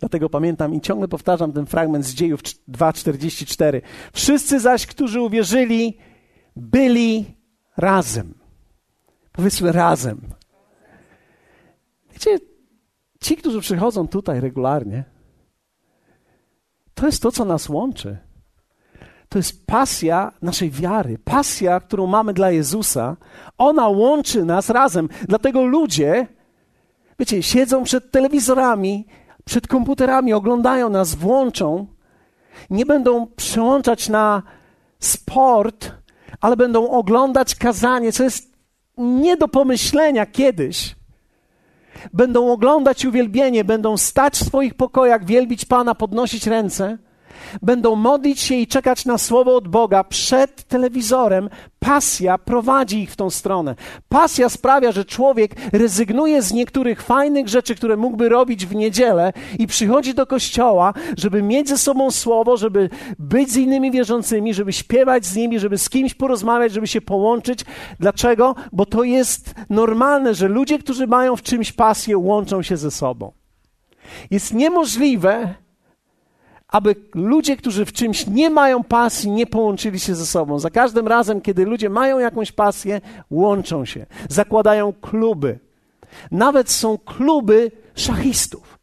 Dlatego 0.00 0.30
pamiętam 0.30 0.74
i 0.74 0.80
ciągle 0.80 1.08
powtarzam 1.08 1.52
ten 1.52 1.66
fragment 1.66 2.06
z 2.06 2.14
dziejów 2.14 2.42
2:44. 2.68 3.82
Wszyscy 4.12 4.60
zaś, 4.60 4.86
którzy 4.86 5.20
uwierzyli, 5.20 5.98
byli 6.56 7.34
razem. 7.76 8.34
Powiedzmy 9.32 9.72
razem. 9.72 10.20
Wiecie, 12.12 12.38
ci, 13.20 13.36
którzy 13.36 13.60
przychodzą 13.60 14.08
tutaj 14.08 14.40
regularnie, 14.40 15.04
to 16.94 17.06
jest 17.06 17.22
to, 17.22 17.32
co 17.32 17.44
nas 17.44 17.68
łączy. 17.68 18.18
To 19.28 19.38
jest 19.38 19.66
pasja 19.66 20.32
naszej 20.42 20.70
wiary, 20.70 21.18
pasja, 21.24 21.80
którą 21.80 22.06
mamy 22.06 22.34
dla 22.34 22.50
Jezusa. 22.50 23.16
Ona 23.58 23.88
łączy 23.88 24.44
nas 24.44 24.70
razem. 24.70 25.08
Dlatego 25.28 25.64
ludzie, 25.64 26.26
wiecie, 27.18 27.42
siedzą 27.42 27.84
przed 27.84 28.10
telewizorami, 28.10 29.06
przed 29.44 29.66
komputerami, 29.66 30.32
oglądają 30.32 30.88
nas, 30.88 31.14
włączą, 31.14 31.86
nie 32.70 32.86
będą 32.86 33.26
przełączać 33.26 34.08
na 34.08 34.42
sport, 34.98 35.92
ale 36.40 36.56
będą 36.56 36.90
oglądać 36.90 37.54
kazanie, 37.54 38.12
co 38.12 38.24
jest 38.24 38.52
nie 38.98 39.36
do 39.36 39.48
pomyślenia 39.48 40.26
kiedyś. 40.26 40.96
Będą 42.12 42.52
oglądać 42.52 43.04
uwielbienie, 43.04 43.64
będą 43.64 43.96
stać 43.96 44.34
w 44.34 44.46
swoich 44.46 44.74
pokojach, 44.74 45.24
wielbić 45.24 45.64
Pana, 45.64 45.94
podnosić 45.94 46.46
ręce 46.46 46.98
będą 47.62 47.96
modlić 47.96 48.40
się 48.40 48.54
i 48.54 48.66
czekać 48.66 49.04
na 49.04 49.18
słowo 49.18 49.56
od 49.56 49.68
Boga 49.68 50.04
przed 50.04 50.64
telewizorem, 50.64 51.48
pasja 51.78 52.38
prowadzi 52.38 53.02
ich 53.02 53.10
w 53.10 53.16
tą 53.16 53.30
stronę. 53.30 53.74
Pasja 54.08 54.48
sprawia, 54.48 54.92
że 54.92 55.04
człowiek 55.04 55.54
rezygnuje 55.72 56.42
z 56.42 56.52
niektórych 56.52 57.02
fajnych 57.02 57.48
rzeczy, 57.48 57.74
które 57.74 57.96
mógłby 57.96 58.28
robić 58.28 58.66
w 58.66 58.74
niedzielę 58.74 59.32
i 59.58 59.66
przychodzi 59.66 60.14
do 60.14 60.26
kościoła, 60.26 60.94
żeby 61.16 61.42
mieć 61.42 61.68
ze 61.68 61.78
sobą 61.78 62.10
słowo, 62.10 62.56
żeby 62.56 62.90
być 63.18 63.50
z 63.50 63.56
innymi 63.56 63.90
wierzącymi, 63.90 64.54
żeby 64.54 64.72
śpiewać 64.72 65.26
z 65.26 65.36
nimi, 65.36 65.58
żeby 65.58 65.78
z 65.78 65.90
kimś 65.90 66.14
porozmawiać, 66.14 66.72
żeby 66.72 66.86
się 66.86 67.00
połączyć. 67.00 67.64
Dlaczego? 68.00 68.54
Bo 68.72 68.86
to 68.86 69.04
jest 69.04 69.54
normalne, 69.70 70.34
że 70.34 70.48
ludzie, 70.48 70.78
którzy 70.78 71.06
mają 71.06 71.36
w 71.36 71.42
czymś 71.42 71.72
pasję, 71.72 72.18
łączą 72.18 72.62
się 72.62 72.76
ze 72.76 72.90
sobą. 72.90 73.32
Jest 74.30 74.54
niemożliwe, 74.54 75.54
aby 76.68 76.94
ludzie, 77.14 77.56
którzy 77.56 77.84
w 77.84 77.92
czymś 77.92 78.26
nie 78.26 78.50
mają 78.50 78.84
pasji, 78.84 79.30
nie 79.30 79.46
połączyli 79.46 80.00
się 80.00 80.14
ze 80.14 80.26
sobą. 80.26 80.58
Za 80.58 80.70
każdym 80.70 81.08
razem, 81.08 81.40
kiedy 81.40 81.64
ludzie 81.64 81.90
mają 81.90 82.18
jakąś 82.18 82.52
pasję, 82.52 83.00
łączą 83.30 83.84
się, 83.84 84.06
zakładają 84.28 84.92
kluby. 84.92 85.58
Nawet 86.30 86.70
są 86.70 86.98
kluby 86.98 87.70
szachistów. 87.94 88.78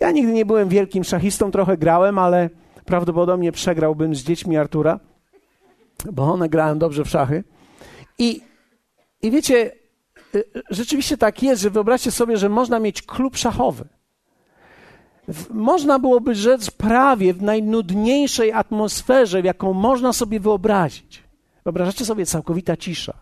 Ja 0.00 0.10
nigdy 0.10 0.32
nie 0.32 0.46
byłem 0.46 0.68
wielkim 0.68 1.04
szachistą, 1.04 1.50
trochę 1.50 1.76
grałem, 1.76 2.18
ale 2.18 2.50
prawdopodobnie 2.84 3.52
przegrałbym 3.52 4.14
z 4.14 4.22
dziećmi 4.22 4.56
Artura, 4.56 5.00
bo 6.12 6.22
one 6.32 6.48
grają 6.48 6.78
dobrze 6.78 7.04
w 7.04 7.08
szachy. 7.08 7.44
I, 8.18 8.40
i 9.22 9.30
wiecie, 9.30 9.72
y, 10.34 10.44
rzeczywiście 10.70 11.16
tak 11.16 11.42
jest, 11.42 11.62
że 11.62 11.70
wyobraźcie 11.70 12.10
sobie, 12.10 12.36
że 12.36 12.48
można 12.48 12.78
mieć 12.78 13.02
klub 13.02 13.36
szachowy 13.36 13.84
można 15.50 15.98
byłoby 15.98 16.34
rzec 16.34 16.70
prawie 16.70 17.34
w 17.34 17.42
najnudniejszej 17.42 18.52
atmosferze, 18.52 19.42
w 19.42 19.44
jaką 19.44 19.72
można 19.72 20.12
sobie 20.12 20.40
wyobrazić. 20.40 21.22
Wyobrażacie 21.64 22.04
sobie 22.04 22.26
całkowita 22.26 22.76
cisza. 22.76 23.14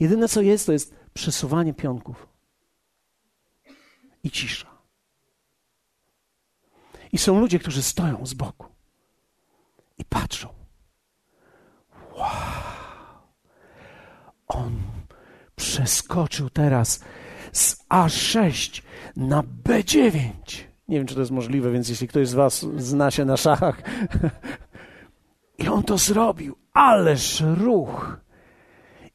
Jedyne 0.00 0.28
co 0.28 0.42
jest, 0.42 0.66
to 0.66 0.72
jest 0.72 0.94
przesuwanie 1.14 1.74
pionków 1.74 2.28
i 4.24 4.30
cisza. 4.30 4.66
I 7.12 7.18
są 7.18 7.40
ludzie, 7.40 7.58
którzy 7.58 7.82
stoją 7.82 8.26
z 8.26 8.34
boku 8.34 8.66
i 9.98 10.04
patrzą. 10.04 10.48
Wow! 12.16 12.28
On 14.48 14.82
przeskoczył 15.56 16.50
teraz 16.50 17.00
z 17.52 17.76
A6 17.88 18.82
na 19.16 19.42
B9. 19.42 20.67
Nie 20.88 20.98
wiem, 20.98 21.06
czy 21.06 21.14
to 21.14 21.20
jest 21.20 21.32
możliwe, 21.32 21.70
więc 21.70 21.88
jeśli 21.88 22.08
ktoś 22.08 22.28
z 22.28 22.34
Was 22.34 22.66
zna 22.76 23.10
się 23.10 23.24
na 23.24 23.36
szachach. 23.36 23.82
I 25.58 25.68
on 25.68 25.82
to 25.82 25.98
zrobił. 25.98 26.56
Ależ 26.72 27.42
ruch! 27.56 28.20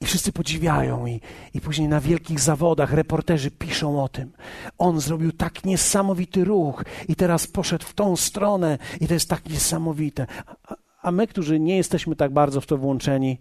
I 0.01 0.05
wszyscy 0.05 0.31
podziwiają, 0.31 1.05
i, 1.05 1.21
i 1.53 1.61
później 1.61 1.87
na 1.87 2.01
wielkich 2.01 2.39
zawodach 2.39 2.93
reporterzy 2.93 3.51
piszą 3.51 4.03
o 4.03 4.07
tym. 4.07 4.31
On 4.77 4.99
zrobił 4.99 5.31
tak 5.31 5.65
niesamowity 5.65 6.43
ruch, 6.43 6.83
i 7.07 7.15
teraz 7.15 7.47
poszedł 7.47 7.85
w 7.85 7.93
tą 7.93 8.15
stronę, 8.15 8.77
i 9.01 9.07
to 9.07 9.13
jest 9.13 9.29
tak 9.29 9.49
niesamowite. 9.49 10.27
A, 10.67 10.75
a 11.01 11.11
my, 11.11 11.27
którzy 11.27 11.59
nie 11.59 11.77
jesteśmy 11.77 12.15
tak 12.15 12.33
bardzo 12.33 12.61
w 12.61 12.65
to 12.65 12.77
włączeni, 12.77 13.39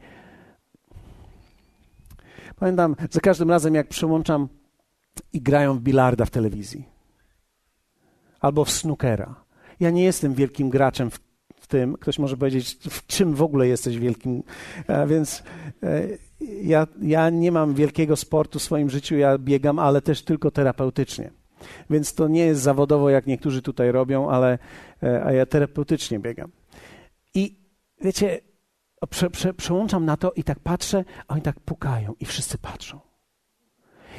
pamiętam, 2.57 2.97
za 3.11 3.21
każdym 3.21 3.51
razem, 3.51 3.75
jak 3.75 3.89
przełączam 3.89 4.49
i 5.33 5.41
grają 5.41 5.75
w 5.75 5.81
bilarda 5.81 6.25
w 6.25 6.31
telewizji 6.31 6.92
albo 8.43 8.65
w 8.65 8.71
snookera. 8.71 9.35
Ja 9.81 9.91
nie 9.91 10.05
jestem 10.05 10.35
wielkim 10.35 10.71
graczem 10.71 11.11
w, 11.11 11.19
w 11.61 11.67
tym. 11.67 11.97
Ktoś 11.97 12.19
może 12.19 12.37
powiedzieć, 12.37 12.79
w 12.91 13.07
czym 13.07 13.35
w 13.35 13.43
ogóle 13.43 13.69
jesteś 13.69 13.99
wielkim. 13.99 14.43
A 14.89 15.07
więc 15.07 15.43
e, 15.83 16.09
ja, 16.63 16.87
ja 17.03 17.31
nie 17.31 17.53
mam 17.53 17.75
wielkiego 17.75 18.17
sportu 18.17 18.59
w 18.59 18.63
swoim 18.63 18.91
życiu, 18.91 19.17
ja 19.17 19.39
biegam, 19.39 19.79
ale 19.79 20.01
też 20.03 20.23
tylko 20.23 20.51
terapeutycznie. 20.51 21.31
Więc 21.91 22.15
to 22.15 22.29
nie 22.29 22.47
jest 22.47 22.63
zawodowo, 22.63 23.11
jak 23.11 23.27
niektórzy 23.27 23.63
tutaj 23.63 23.93
robią, 23.93 24.31
ale 24.31 24.59
e, 25.03 25.25
a 25.25 25.33
ja 25.33 25.47
terapeutycznie 25.47 26.19
biegam. 26.19 26.51
I 27.35 27.57
wiecie, 28.01 28.41
prze, 29.11 29.31
prze, 29.31 29.55
przełączam 29.55 30.05
na 30.05 30.17
to 30.17 30.33
i 30.33 30.45
tak 30.45 30.61
patrzę, 30.61 31.05
a 31.29 31.33
oni 31.33 31.43
tak 31.43 31.61
pukają 31.61 32.15
i 32.21 32.25
wszyscy 32.25 32.59
patrzą. 32.59 33.01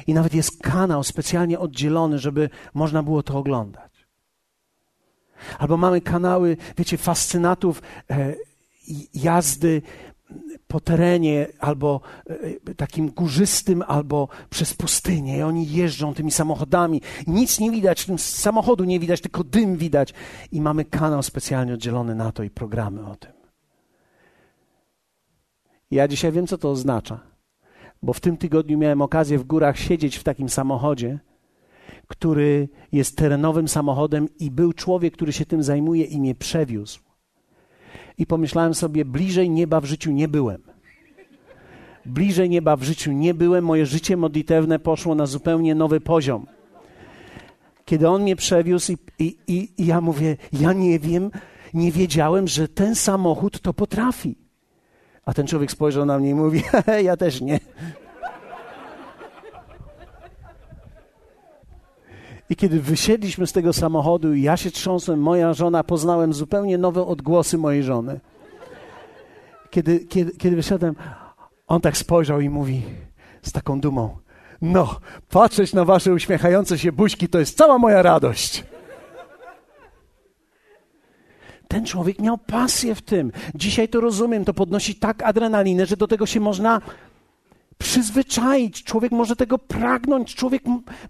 I 0.06 0.14
nawet 0.14 0.34
jest 0.34 0.62
kanał 0.62 1.04
specjalnie 1.04 1.58
oddzielony, 1.58 2.18
żeby 2.18 2.50
można 2.74 3.02
było 3.02 3.22
to 3.22 3.38
oglądać. 3.38 3.93
Albo 5.58 5.76
mamy 5.76 6.00
kanały, 6.00 6.56
wiecie, 6.78 6.96
fascynatów 6.96 7.82
e, 8.10 8.34
jazdy 9.14 9.82
po 10.66 10.80
terenie, 10.80 11.46
albo 11.58 12.00
e, 12.68 12.74
takim 12.74 13.10
górzystym, 13.10 13.84
albo 13.86 14.28
przez 14.50 14.74
pustynię. 14.74 15.38
I 15.38 15.42
oni 15.42 15.72
jeżdżą 15.72 16.14
tymi 16.14 16.30
samochodami. 16.30 17.00
Nic 17.26 17.60
nie 17.60 17.70
widać, 17.70 18.06
samochodu 18.16 18.84
nie 18.84 19.00
widać, 19.00 19.20
tylko 19.20 19.44
dym 19.44 19.76
widać. 19.76 20.14
I 20.52 20.60
mamy 20.60 20.84
kanał 20.84 21.22
specjalnie 21.22 21.74
oddzielony 21.74 22.14
na 22.14 22.32
to 22.32 22.42
i 22.42 22.50
programy 22.50 23.06
o 23.06 23.16
tym. 23.16 23.32
Ja 25.90 26.08
dzisiaj 26.08 26.32
wiem, 26.32 26.46
co 26.46 26.58
to 26.58 26.70
oznacza, 26.70 27.20
bo 28.02 28.12
w 28.12 28.20
tym 28.20 28.36
tygodniu 28.36 28.78
miałem 28.78 29.02
okazję 29.02 29.38
w 29.38 29.44
górach 29.44 29.78
siedzieć 29.78 30.16
w 30.16 30.24
takim 30.24 30.48
samochodzie 30.48 31.18
który 32.08 32.68
jest 32.92 33.16
terenowym 33.16 33.68
samochodem 33.68 34.28
i 34.38 34.50
był 34.50 34.72
człowiek, 34.72 35.14
który 35.14 35.32
się 35.32 35.46
tym 35.46 35.62
zajmuje 35.62 36.04
i 36.04 36.20
mnie 36.20 36.34
przewiózł. 36.34 37.00
I 38.18 38.26
pomyślałem 38.26 38.74
sobie, 38.74 39.04
bliżej 39.04 39.50
nieba 39.50 39.80
w 39.80 39.84
życiu 39.84 40.12
nie 40.12 40.28
byłem. 40.28 40.62
Bliżej 42.06 42.50
nieba 42.50 42.76
w 42.76 42.82
życiu 42.82 43.12
nie 43.12 43.34
byłem, 43.34 43.64
moje 43.64 43.86
życie 43.86 44.16
modlitewne 44.16 44.78
poszło 44.78 45.14
na 45.14 45.26
zupełnie 45.26 45.74
nowy 45.74 46.00
poziom. 46.00 46.46
Kiedy 47.84 48.08
on 48.08 48.22
mnie 48.22 48.36
przewiózł 48.36 48.92
i, 48.92 48.96
i, 49.18 49.36
i, 49.46 49.82
i 49.82 49.86
ja 49.86 50.00
mówię, 50.00 50.36
ja 50.52 50.72
nie 50.72 50.98
wiem, 50.98 51.30
nie 51.74 51.92
wiedziałem, 51.92 52.48
że 52.48 52.68
ten 52.68 52.94
samochód 52.94 53.60
to 53.60 53.74
potrafi. 53.74 54.36
A 55.24 55.34
ten 55.34 55.46
człowiek 55.46 55.70
spojrzał 55.70 56.06
na 56.06 56.18
mnie 56.18 56.30
i 56.30 56.34
mówi, 56.34 56.62
ja 57.04 57.16
też 57.16 57.40
nie. 57.40 57.60
I 62.50 62.56
kiedy 62.56 62.80
wysiedliśmy 62.80 63.46
z 63.46 63.52
tego 63.52 63.72
samochodu 63.72 64.34
i 64.34 64.42
ja 64.42 64.56
się 64.56 64.70
trząsłem, 64.70 65.20
moja 65.20 65.54
żona, 65.54 65.84
poznałem 65.84 66.32
zupełnie 66.32 66.78
nowe 66.78 67.06
odgłosy 67.06 67.58
mojej 67.58 67.82
żony. 67.82 68.20
Kiedy, 69.70 70.00
kiedy, 70.00 70.32
kiedy 70.32 70.62
on 71.66 71.80
tak 71.80 71.96
spojrzał 71.96 72.40
i 72.40 72.48
mówi 72.48 72.82
z 73.42 73.52
taką 73.52 73.80
dumą: 73.80 74.18
No, 74.62 75.00
patrzeć 75.28 75.72
na 75.72 75.84
wasze 75.84 76.12
uśmiechające 76.12 76.78
się 76.78 76.92
buźki 76.92 77.28
to 77.28 77.38
jest 77.38 77.56
cała 77.56 77.78
moja 77.78 78.02
radość. 78.02 78.64
Ten 81.68 81.86
człowiek 81.86 82.18
miał 82.18 82.38
pasję 82.38 82.94
w 82.94 83.02
tym. 83.02 83.32
Dzisiaj 83.54 83.88
to 83.88 84.00
rozumiem, 84.00 84.44
to 84.44 84.54
podnosi 84.54 84.94
tak 84.94 85.22
adrenalinę, 85.22 85.86
że 85.86 85.96
do 85.96 86.08
tego 86.08 86.26
się 86.26 86.40
można 86.40 86.80
przyzwyczaić. 87.78 88.84
Człowiek 88.84 89.12
może 89.12 89.36
tego 89.36 89.58
pragnąć, 89.58 90.34
człowiek 90.34 90.62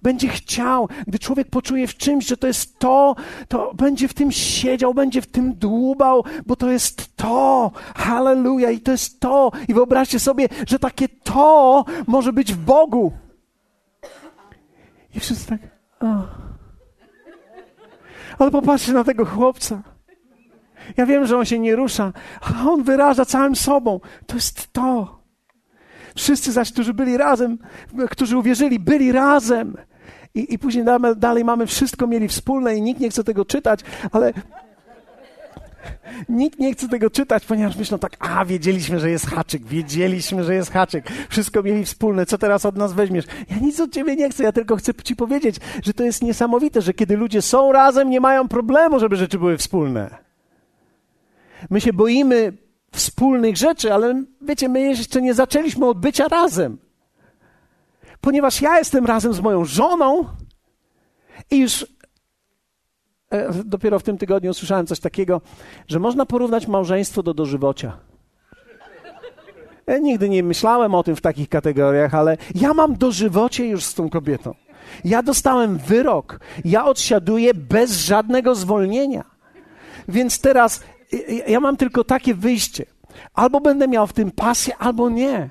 będzie 0.03 0.29
chciał. 0.29 0.89
Gdy 1.07 1.19
człowiek 1.19 1.51
poczuje 1.51 1.87
w 1.87 1.97
czymś, 1.97 2.27
że 2.27 2.37
to 2.37 2.47
jest 2.47 2.79
to, 2.79 3.17
to 3.49 3.75
będzie 3.75 4.09
w 4.09 4.15
tym 4.15 4.33
siedział, 4.33 4.95
będzie 4.95 5.23
w 5.23 5.27
tym 5.27 5.55
dłubał, 5.55 6.25
bo 6.47 6.57
to 6.57 6.71
jest 6.71 7.17
to. 7.17 7.71
Halleluja! 7.97 8.71
I 8.71 8.81
to 8.81 8.93
jest 8.93 9.21
to. 9.21 9.53
I 9.69 9.75
wyobraźcie 9.75 10.19
sobie, 10.19 10.49
że 10.67 10.79
takie 10.79 11.09
to 11.09 11.85
może 12.07 12.33
być 12.33 12.53
w 12.53 12.59
Bogu. 12.59 13.13
I 15.15 15.21
wszyscy 15.21 15.47
tak. 15.47 15.61
Oh. 16.01 16.29
Ale 18.39 18.51
popatrzcie 18.51 18.93
na 18.93 19.05
tego 19.05 19.25
chłopca. 19.25 19.83
Ja 20.97 21.07
wiem, 21.07 21.27
że 21.27 21.39
on 21.39 21.45
się 21.45 21.59
nie 21.59 21.77
rusza, 21.77 22.13
ale 22.41 22.71
on 22.71 22.83
wyraża 22.83 23.25
całym 23.25 23.57
sobą. 23.57 24.01
To 24.27 24.35
jest 24.35 24.73
to. 24.73 25.24
Wszyscy 26.17 26.53
zaś, 26.53 26.73
którzy 26.73 26.95
byli 26.95 27.17
razem, 27.17 27.59
którzy 28.11 28.39
uwierzyli, 28.39 28.79
byli 28.79 29.13
razem. 29.13 29.77
I, 30.35 30.55
i 30.55 30.59
później 30.59 30.85
dalej 31.17 31.45
mamy 31.45 31.67
wszystko 31.67 32.07
mieli 32.07 32.29
wspólne 32.29 32.77
i 32.77 32.83
nikt 32.83 33.01
nie 33.01 33.11
chce 33.11 33.25
tego 33.25 33.45
czytać, 33.45 33.81
ale 34.13 34.33
Nikt 36.29 36.59
nie 36.59 36.73
chce 36.73 36.89
tego 36.89 37.11
czytać, 37.11 37.45
ponieważ 37.45 37.77
myślą 37.77 37.99
tak, 37.99 38.17
a 38.19 38.45
wiedzieliśmy, 38.45 39.01
że 39.01 39.11
jest 39.11 39.27
haczyk, 39.27 39.67
wiedzieliśmy, 39.67 40.45
że 40.45 40.55
jest 40.55 40.73
haczyk, 40.73 41.09
wszystko 41.29 41.63
mieli 41.63 41.85
wspólne, 41.85 42.27
co 42.27 42.39
teraz 42.39 42.67
od 42.67 42.77
nas 42.77 42.93
weźmiesz? 42.93 43.25
Ja 43.51 43.57
nic 43.57 43.81
od 43.81 43.93
ciebie 43.93 44.17
nie 44.17 44.31
chcę, 44.31 44.45
ja 44.45 44.53
tylko 44.53 44.77
chcę 44.77 44.95
ci 45.05 45.17
powiedzieć, 45.17 45.57
że 45.83 45.95
to 45.95 46.05
jest 46.05 46.23
niesamowite, 46.23 46.83
że 46.83 46.95
kiedy 46.95 47.17
ludzie 47.17 47.43
są 47.43 47.73
razem, 47.73 48.11
nie 48.11 48.21
mają 48.21 48.49
problemu, 48.49 48.99
żeby 48.99 49.17
rzeczy 49.17 49.39
były 49.39 49.59
wspólne. 49.59 50.11
My 51.71 51.81
się 51.81 51.93
boimy 51.93 52.53
wspólnych 52.95 53.57
rzeczy, 53.57 53.93
ale 53.93 54.25
wiecie, 54.41 54.69
my 54.69 54.81
jeszcze 54.81 55.23
nie 55.23 55.35
zaczęliśmy 55.35 55.87
od 55.87 55.99
bycia 55.99 56.29
razem. 56.29 56.79
Ponieważ 58.21 58.63
ja 58.63 58.79
jestem 58.79 59.07
razem 59.07 59.35
z 59.35 59.41
moją 59.41 59.65
żoną 59.65 60.25
i 61.51 61.59
już 61.59 61.87
e, 63.31 63.53
dopiero 63.65 63.99
w 63.99 64.03
tym 64.03 64.19
tygodniu 64.19 64.51
usłyszałem 64.51 64.87
coś 64.87 65.01
takiego, 65.01 65.41
że 65.89 65.99
można 65.99 66.27
porównać 66.27 66.67
małżeństwo 66.67 67.23
do 67.23 67.35
dożywocia. 67.35 67.99
Ja 69.87 69.99
nigdy 69.99 70.29
nie 70.29 70.43
myślałem 70.43 70.95
o 70.95 71.03
tym 71.03 71.17
w 71.17 71.21
takich 71.21 71.49
kategoriach, 71.49 72.15
ale 72.15 72.37
ja 72.55 72.75
mam 72.75 72.97
dożywocie 72.97 73.67
już 73.67 73.85
z 73.85 73.95
tą 73.95 74.11
kobietą. 74.11 74.55
Ja 75.05 75.23
dostałem 75.23 75.79
wyrok. 75.79 76.41
Ja 76.65 76.85
odsiaduję 76.85 77.55
bez 77.55 77.97
żadnego 77.97 78.55
zwolnienia. 78.55 79.25
Więc 80.09 80.41
teraz 80.41 80.81
ja 81.47 81.61
mam 81.61 81.77
tylko 81.77 82.05
takie 82.05 82.35
wyjście. 82.35 82.87
Albo 83.35 83.61
będę 83.61 83.89
miał 83.89 84.07
w 84.07 84.13
tym 84.13 84.31
pasję, 84.31 84.77
albo 84.77 85.11
nie. 85.11 85.51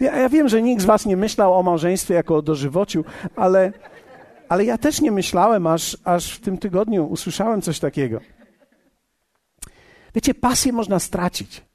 Ja, 0.00 0.16
ja, 0.16 0.28
wiem, 0.28 0.48
że 0.48 0.62
nikt 0.62 0.82
z 0.82 0.84
Was 0.84 1.06
nie 1.06 1.16
myślał 1.16 1.54
o 1.54 1.62
małżeństwie 1.62 2.14
jako 2.14 2.36
o 2.36 2.42
dożywociu, 2.42 3.04
ale, 3.36 3.72
ale 4.48 4.64
ja 4.64 4.78
też 4.78 5.00
nie 5.00 5.12
myślałem, 5.12 5.66
aż, 5.66 5.96
aż 6.04 6.34
w 6.34 6.40
tym 6.40 6.58
tygodniu 6.58 7.06
usłyszałem 7.06 7.62
coś 7.62 7.78
takiego. 7.78 8.20
Wiecie, 10.14 10.34
pasję 10.34 10.72
można 10.72 10.98
stracić. 10.98 11.68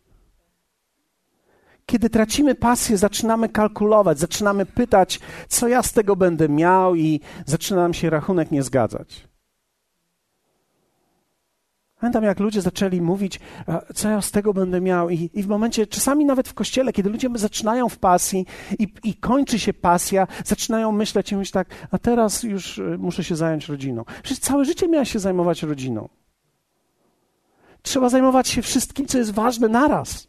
Kiedy 1.86 2.10
tracimy 2.10 2.56
pasję, 2.56 2.98
zaczynamy 2.98 3.50
kalkulować, 3.50 4.20
zaczynamy 4.20 4.66
pytać, 4.66 5.20
co 5.48 5.68
ja 5.68 5.84
z 5.84 5.94
tego 5.94 6.16
będę 6.16 6.50
miał, 6.50 6.96
i 6.96 7.20
zaczyna 7.46 7.82
nam 7.82 7.94
się 7.94 8.10
rachunek 8.10 8.52
nie 8.52 8.64
zgadzać. 8.64 9.33
Pamiętam, 12.04 12.24
jak 12.24 12.40
ludzie 12.40 12.62
zaczęli 12.62 13.02
mówić, 13.02 13.40
co 13.96 14.10
ja 14.10 14.22
z 14.22 14.32
tego 14.32 14.54
będę 14.54 14.82
miał, 14.82 15.10
i, 15.10 15.30
i 15.34 15.44
w 15.44 15.48
momencie, 15.48 15.88
czasami 15.88 16.26
nawet 16.26 16.50
w 16.50 16.54
kościele, 16.54 16.94
kiedy 16.94 17.10
ludzie 17.10 17.30
zaczynają 17.36 17.90
w 17.90 17.98
pasji 17.98 18.46
i, 18.80 18.88
i 19.04 19.16
kończy 19.16 19.60
się 19.60 19.74
pasja, 19.74 20.28
zaczynają 20.46 20.92
myśleć 20.92 21.32
i 21.32 21.36
mówić 21.36 21.52
tak, 21.52 21.68
a 21.92 21.98
teraz 21.98 22.44
już 22.44 22.80
e, 22.80 22.98
muszę 22.98 23.24
się 23.24 23.36
zająć 23.36 23.68
rodziną. 23.68 24.06
Przecież 24.24 24.40
całe 24.40 24.66
życie 24.66 24.88
miałeś 24.88 25.12
się 25.12 25.20
zajmować 25.20 25.64
rodziną. 25.64 26.10
Trzeba 27.82 28.10
zajmować 28.10 28.48
się 28.48 28.62
wszystkim, 28.62 29.06
co 29.06 29.18
jest 29.18 29.32
ważne 29.32 29.68
naraz. 29.68 30.28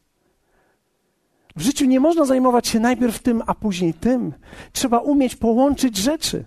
W 1.57 1.63
życiu 1.63 1.85
nie 1.85 2.01
można 2.01 2.25
zajmować 2.25 2.69
się 2.69 2.81
najpierw 2.81 3.19
tym, 3.19 3.43
a 3.47 3.55
później 3.55 3.95
tym. 3.95 4.33
Trzeba 4.73 4.99
umieć 4.99 5.37
połączyć 5.37 5.97
rzeczy 5.97 6.45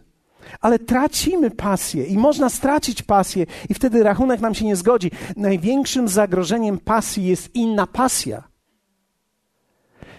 ale 0.62 0.80
tracimy 0.80 1.52
pasję 1.52 2.06
i 2.06 2.18
można 2.18 2.50
stracić 2.50 3.02
pasję, 3.02 3.46
i 3.70 3.74
wtedy 3.74 4.04
rachunek 4.04 4.42
nam 4.42 4.56
się 4.56 4.66
nie 4.66 4.76
zgodzi. 4.76 5.12
Największym 5.38 6.08
zagrożeniem 6.08 6.80
pasji 6.80 7.26
jest 7.26 7.56
inna 7.56 7.88
pasja. 7.88 8.44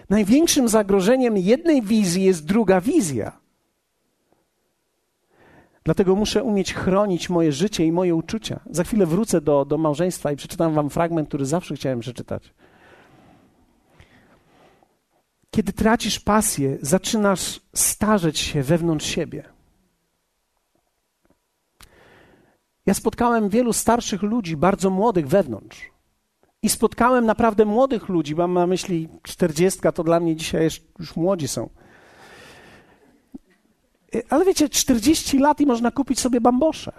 Największym 0.09 0.67
zagrożeniem 0.67 1.37
jednej 1.37 1.81
wizji 1.81 2.23
jest 2.23 2.45
druga 2.45 2.81
wizja. 2.81 3.39
Dlatego 5.83 6.15
muszę 6.15 6.43
umieć 6.43 6.73
chronić 6.73 7.29
moje 7.29 7.51
życie 7.51 7.85
i 7.85 7.91
moje 7.91 8.15
uczucia. 8.15 8.59
Za 8.69 8.83
chwilę 8.83 9.05
wrócę 9.05 9.41
do, 9.41 9.65
do 9.65 9.77
małżeństwa 9.77 10.31
i 10.31 10.35
przeczytam 10.35 10.73
Wam 10.73 10.89
fragment, 10.89 11.27
który 11.27 11.45
zawsze 11.45 11.75
chciałem 11.75 11.99
przeczytać. 11.99 12.53
Kiedy 15.51 15.73
tracisz 15.73 16.19
pasję, 16.19 16.77
zaczynasz 16.81 17.61
starzeć 17.73 18.39
się 18.39 18.63
wewnątrz 18.63 19.05
siebie. 19.05 19.43
Ja 22.89 22.93
spotkałem 22.93 23.49
wielu 23.49 23.73
starszych 23.73 24.21
ludzi, 24.21 24.57
bardzo 24.57 24.89
młodych 24.89 25.27
wewnątrz. 25.27 25.89
I 26.63 26.69
spotkałem 26.69 27.25
naprawdę 27.25 27.65
młodych 27.65 28.09
ludzi, 28.09 28.35
mam 28.35 28.53
na 28.53 28.67
myśli 28.67 29.09
czterdziestka, 29.23 29.91
to 29.91 30.03
dla 30.03 30.19
mnie 30.19 30.35
dzisiaj 30.35 30.69
już 30.99 31.15
młodzi 31.15 31.47
są. 31.47 31.69
Ale 34.29 34.45
wiecie, 34.45 34.69
40 34.69 35.37
lat 35.39 35.61
i 35.61 35.65
można 35.65 35.91
kupić 35.91 36.19
sobie 36.19 36.41
bambosze. 36.41 36.91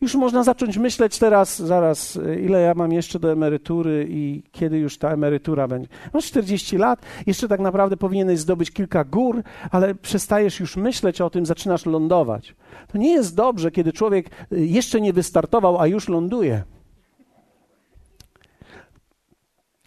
Już 0.00 0.14
można 0.14 0.42
zacząć 0.42 0.78
myśleć 0.78 1.18
teraz, 1.18 1.58
zaraz, 1.58 2.18
ile 2.42 2.60
ja 2.60 2.74
mam 2.74 2.92
jeszcze 2.92 3.18
do 3.18 3.32
emerytury 3.32 4.06
i 4.10 4.42
kiedy 4.52 4.78
już 4.78 4.98
ta 4.98 5.10
emerytura 5.10 5.68
będzie. 5.68 5.88
Masz 6.12 6.24
40 6.26 6.78
lat, 6.78 7.00
jeszcze 7.26 7.48
tak 7.48 7.60
naprawdę 7.60 7.96
powinieneś 7.96 8.38
zdobyć 8.38 8.70
kilka 8.70 9.04
gór, 9.04 9.42
ale 9.70 9.94
przestajesz 9.94 10.60
już 10.60 10.76
myśleć 10.76 11.20
o 11.20 11.30
tym, 11.30 11.46
zaczynasz 11.46 11.86
lądować. 11.86 12.54
To 12.92 12.98
nie 12.98 13.12
jest 13.12 13.36
dobrze, 13.36 13.70
kiedy 13.70 13.92
człowiek 13.92 14.30
y, 14.52 14.66
jeszcze 14.66 15.00
nie 15.00 15.12
wystartował, 15.12 15.80
a 15.80 15.86
już 15.86 16.08
ląduje. 16.08 16.62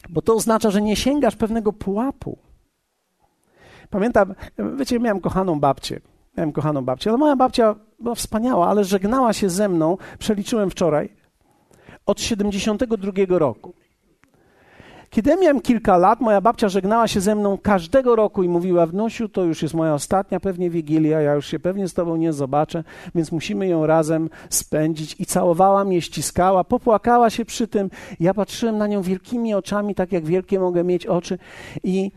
Bo 0.09 0.21
to 0.21 0.33
oznacza, 0.35 0.71
że 0.71 0.81
nie 0.81 0.95
sięgasz 0.95 1.35
pewnego 1.35 1.73
pułapu. 1.73 2.37
Pamiętam, 3.89 4.33
wiecie, 4.77 4.99
miałem 4.99 5.21
kochaną 5.21 5.59
babcię. 5.59 6.01
Miałem 6.37 6.51
kochaną 6.51 6.81
babcię, 6.81 7.09
ale 7.09 7.17
moja 7.17 7.35
babcia 7.35 7.75
była 8.01 8.15
wspaniała, 8.15 8.67
ale 8.67 8.83
żegnała 8.83 9.33
się 9.33 9.49
ze 9.49 9.69
mną, 9.69 9.97
przeliczyłem 10.19 10.69
wczoraj, 10.69 11.09
od 12.05 12.21
72 12.21 13.11
roku. 13.29 13.73
Kiedy 15.09 15.35
miałem 15.35 15.61
kilka 15.61 15.97
lat, 15.97 16.21
moja 16.21 16.41
babcia 16.41 16.69
żegnała 16.69 17.07
się 17.07 17.21
ze 17.21 17.35
mną 17.35 17.57
każdego 17.57 18.15
roku 18.15 18.43
i 18.43 18.49
mówiła: 18.49 18.85
Wnosiu, 18.85 19.29
to 19.29 19.43
już 19.43 19.61
jest 19.61 19.73
moja 19.73 19.93
ostatnia 19.93 20.39
pewnie 20.39 20.69
wigilia, 20.69 21.21
ja 21.21 21.33
już 21.33 21.47
się 21.47 21.59
pewnie 21.59 21.87
z 21.87 21.93
tobą 21.93 22.15
nie 22.15 22.33
zobaczę, 22.33 22.83
więc 23.15 23.31
musimy 23.31 23.67
ją 23.67 23.85
razem 23.85 24.29
spędzić. 24.49 25.15
I 25.19 25.25
całowała 25.25 25.85
mnie, 25.85 26.01
ściskała, 26.01 26.63
popłakała 26.63 27.29
się 27.29 27.45
przy 27.45 27.67
tym. 27.67 27.89
Ja 28.19 28.33
patrzyłem 28.33 28.77
na 28.77 28.87
nią 28.87 29.01
wielkimi 29.01 29.53
oczami, 29.53 29.95
tak 29.95 30.11
jak 30.11 30.25
wielkie 30.25 30.59
mogę 30.59 30.83
mieć 30.83 31.05
oczy, 31.05 31.37
i, 31.83 32.11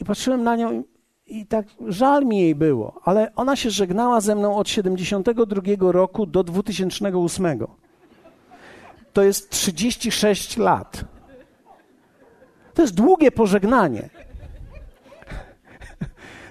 i 0.00 0.04
patrzyłem 0.04 0.42
na 0.42 0.56
nią 0.56 0.82
i 1.28 1.46
tak 1.46 1.66
żal 1.86 2.24
mi 2.24 2.40
jej 2.40 2.54
było, 2.54 3.00
ale 3.04 3.34
ona 3.36 3.56
się 3.56 3.70
żegnała 3.70 4.20
ze 4.20 4.34
mną 4.34 4.56
od 4.56 4.68
72 4.68 5.92
roku 5.92 6.26
do 6.26 6.44
2008. 6.44 7.66
To 9.12 9.22
jest 9.22 9.50
36 9.50 10.56
lat. 10.56 11.04
To 12.74 12.82
jest 12.82 12.94
długie 12.94 13.30
pożegnanie. 13.30 14.08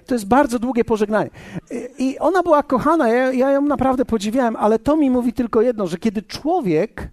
To 0.05 0.15
jest 0.15 0.27
bardzo 0.27 0.59
długie 0.59 0.85
pożegnanie. 0.85 1.29
I 1.97 2.19
ona 2.19 2.43
była 2.43 2.63
kochana, 2.63 3.09
ja, 3.09 3.33
ja 3.33 3.51
ją 3.51 3.61
naprawdę 3.61 4.05
podziwiałem, 4.05 4.55
ale 4.55 4.79
to 4.79 4.97
mi 4.97 5.09
mówi 5.09 5.33
tylko 5.33 5.61
jedno, 5.61 5.87
że 5.87 5.97
kiedy 5.97 6.21
człowiek 6.21 7.09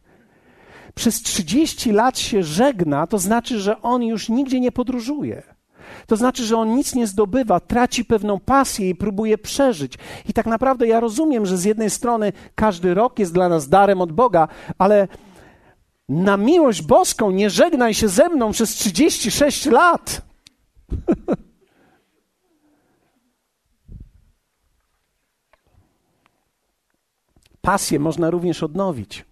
przez 0.95 1.23
30 1.23 1.93
lat 1.93 2.19
się 2.19 2.43
żegna, 2.43 3.07
to 3.07 3.19
znaczy, 3.19 3.61
że 3.61 3.83
on 3.83 4.03
już 4.03 4.29
nigdzie 4.29 4.61
nie 4.61 4.73
podróżuje. 4.73 5.54
To 6.07 6.17
znaczy, 6.17 6.45
że 6.45 6.57
on 6.57 6.75
nic 6.75 6.95
nie 6.95 7.07
zdobywa, 7.07 7.61
traci 7.61 8.05
pewną 8.05 8.41
pasję 8.41 8.91
i 8.91 8.95
próbuje 8.95 9.39
przeżyć. 9.39 9.99
I 10.29 10.33
tak 10.33 10.47
naprawdę 10.47 10.87
ja 10.87 11.01
rozumiem, 11.01 11.47
że 11.47 11.59
z 11.59 11.65
jednej 11.65 11.91
strony 11.91 12.33
każdy 12.55 12.95
rok 12.95 13.19
jest 13.19 13.35
dla 13.35 13.49
nas 13.49 13.69
darem 13.69 14.01
od 14.01 14.13
Boga, 14.13 14.49
ale 14.79 15.09
na 16.09 16.37
miłość 16.37 16.83
boską 16.83 17.31
nie 17.31 17.51
żegnaj 17.51 17.95
się 17.95 18.09
ze 18.09 18.29
mną 18.29 18.53
przez 18.53 18.71
36 18.71 19.67
lat. 19.67 20.23
Pasję 27.61 27.99
można 27.99 28.31
również 28.31 28.63
odnowić. 28.63 29.25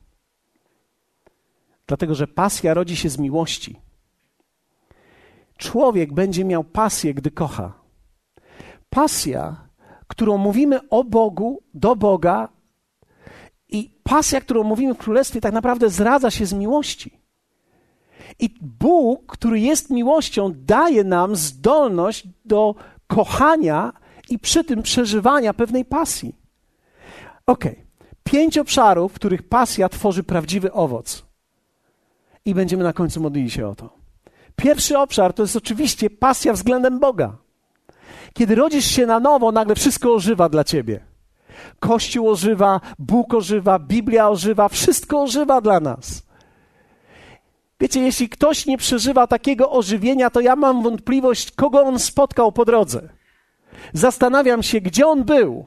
Dlatego, 1.86 2.14
że 2.14 2.26
pasja 2.26 2.74
rodzi 2.74 2.96
się 2.96 3.08
z 3.08 3.18
miłości. 3.18 3.80
Człowiek 5.62 6.12
będzie 6.12 6.44
miał 6.44 6.64
pasję, 6.64 7.14
gdy 7.14 7.30
kocha. 7.30 7.72
Pasja, 8.90 9.68
którą 10.08 10.38
mówimy 10.38 10.88
o 10.88 11.04
Bogu, 11.04 11.62
do 11.74 11.96
Boga, 11.96 12.48
i 13.68 13.90
pasja, 14.02 14.40
którą 14.40 14.62
mówimy 14.62 14.94
w 14.94 14.98
Królestwie, 14.98 15.40
tak 15.40 15.54
naprawdę 15.54 15.90
zradza 15.90 16.30
się 16.30 16.46
z 16.46 16.52
miłości. 16.52 17.18
I 18.38 18.54
Bóg, 18.60 19.26
który 19.26 19.60
jest 19.60 19.90
miłością, 19.90 20.52
daje 20.54 21.04
nam 21.04 21.36
zdolność 21.36 22.28
do 22.44 22.74
kochania 23.06 23.92
i 24.28 24.38
przy 24.38 24.64
tym 24.64 24.82
przeżywania 24.82 25.54
pewnej 25.54 25.84
pasji. 25.84 26.36
Ok, 27.46 27.64
pięć 28.24 28.58
obszarów, 28.58 29.12
w 29.12 29.14
których 29.14 29.48
pasja 29.48 29.88
tworzy 29.88 30.22
prawdziwy 30.22 30.72
owoc. 30.72 31.24
I 32.44 32.54
będziemy 32.54 32.84
na 32.84 32.92
końcu 32.92 33.20
modlili 33.20 33.50
się 33.50 33.68
o 33.68 33.74
to. 33.74 34.01
Pierwszy 34.56 34.98
obszar 34.98 35.32
to 35.32 35.42
jest 35.42 35.56
oczywiście 35.56 36.10
pasja 36.10 36.52
względem 36.52 37.00
Boga. 37.00 37.36
Kiedy 38.34 38.54
rodzisz 38.54 38.84
się 38.84 39.06
na 39.06 39.20
nowo, 39.20 39.52
nagle 39.52 39.74
wszystko 39.74 40.14
ożywa 40.14 40.48
dla 40.48 40.64
ciebie. 40.64 41.04
Kościół 41.80 42.30
ożywa, 42.30 42.80
Bóg 42.98 43.34
ożywa, 43.34 43.78
Biblia 43.78 44.28
ożywa, 44.28 44.68
wszystko 44.68 45.22
ożywa 45.22 45.60
dla 45.60 45.80
nas. 45.80 46.22
Wiecie, 47.80 48.00
jeśli 48.00 48.28
ktoś 48.28 48.66
nie 48.66 48.78
przeżywa 48.78 49.26
takiego 49.26 49.70
ożywienia, 49.70 50.30
to 50.30 50.40
ja 50.40 50.56
mam 50.56 50.82
wątpliwość, 50.82 51.50
kogo 51.50 51.82
on 51.82 51.98
spotkał 51.98 52.52
po 52.52 52.64
drodze. 52.64 53.08
Zastanawiam 53.92 54.62
się, 54.62 54.80
gdzie 54.80 55.06
on 55.06 55.24
był. 55.24 55.66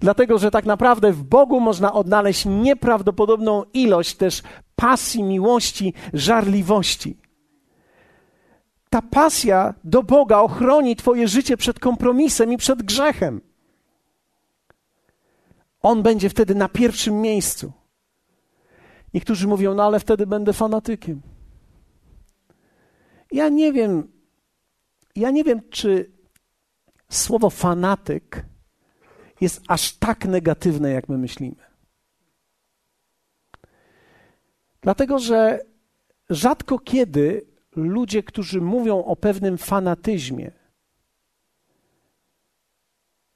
Dlatego, 0.00 0.38
że 0.38 0.50
tak 0.50 0.64
naprawdę 0.64 1.12
w 1.12 1.22
Bogu 1.22 1.60
można 1.60 1.92
odnaleźć 1.92 2.44
nieprawdopodobną 2.44 3.62
ilość 3.72 4.14
też 4.14 4.42
pasji, 4.76 5.22
miłości, 5.22 5.94
żarliwości. 6.12 7.16
Ta 8.90 9.02
pasja 9.02 9.74
do 9.84 10.02
Boga 10.02 10.38
ochroni 10.38 10.96
Twoje 10.96 11.28
życie 11.28 11.56
przed 11.56 11.78
kompromisem 11.78 12.52
i 12.52 12.56
przed 12.56 12.82
grzechem. 12.82 13.40
On 15.82 16.02
będzie 16.02 16.30
wtedy 16.30 16.54
na 16.54 16.68
pierwszym 16.68 17.20
miejscu. 17.20 17.72
Niektórzy 19.14 19.48
mówią, 19.48 19.74
no 19.74 19.82
ale 19.82 20.00
wtedy 20.00 20.26
będę 20.26 20.52
fanatykiem. 20.52 21.22
Ja 23.32 23.48
nie 23.48 23.72
wiem, 23.72 24.12
ja 25.16 25.30
nie 25.30 25.44
wiem, 25.44 25.60
czy 25.70 26.10
słowo 27.08 27.50
fanatyk 27.50 28.46
jest 29.40 29.62
aż 29.68 29.92
tak 29.92 30.24
negatywne, 30.24 30.90
jak 30.90 31.08
my 31.08 31.18
myślimy. 31.18 31.70
Dlatego, 34.80 35.18
że 35.18 35.60
rzadko 36.30 36.78
kiedy 36.78 37.49
ludzie, 37.76 38.22
którzy 38.22 38.60
mówią 38.60 39.04
o 39.04 39.16
pewnym 39.16 39.58
fanatyzmie, 39.58 40.50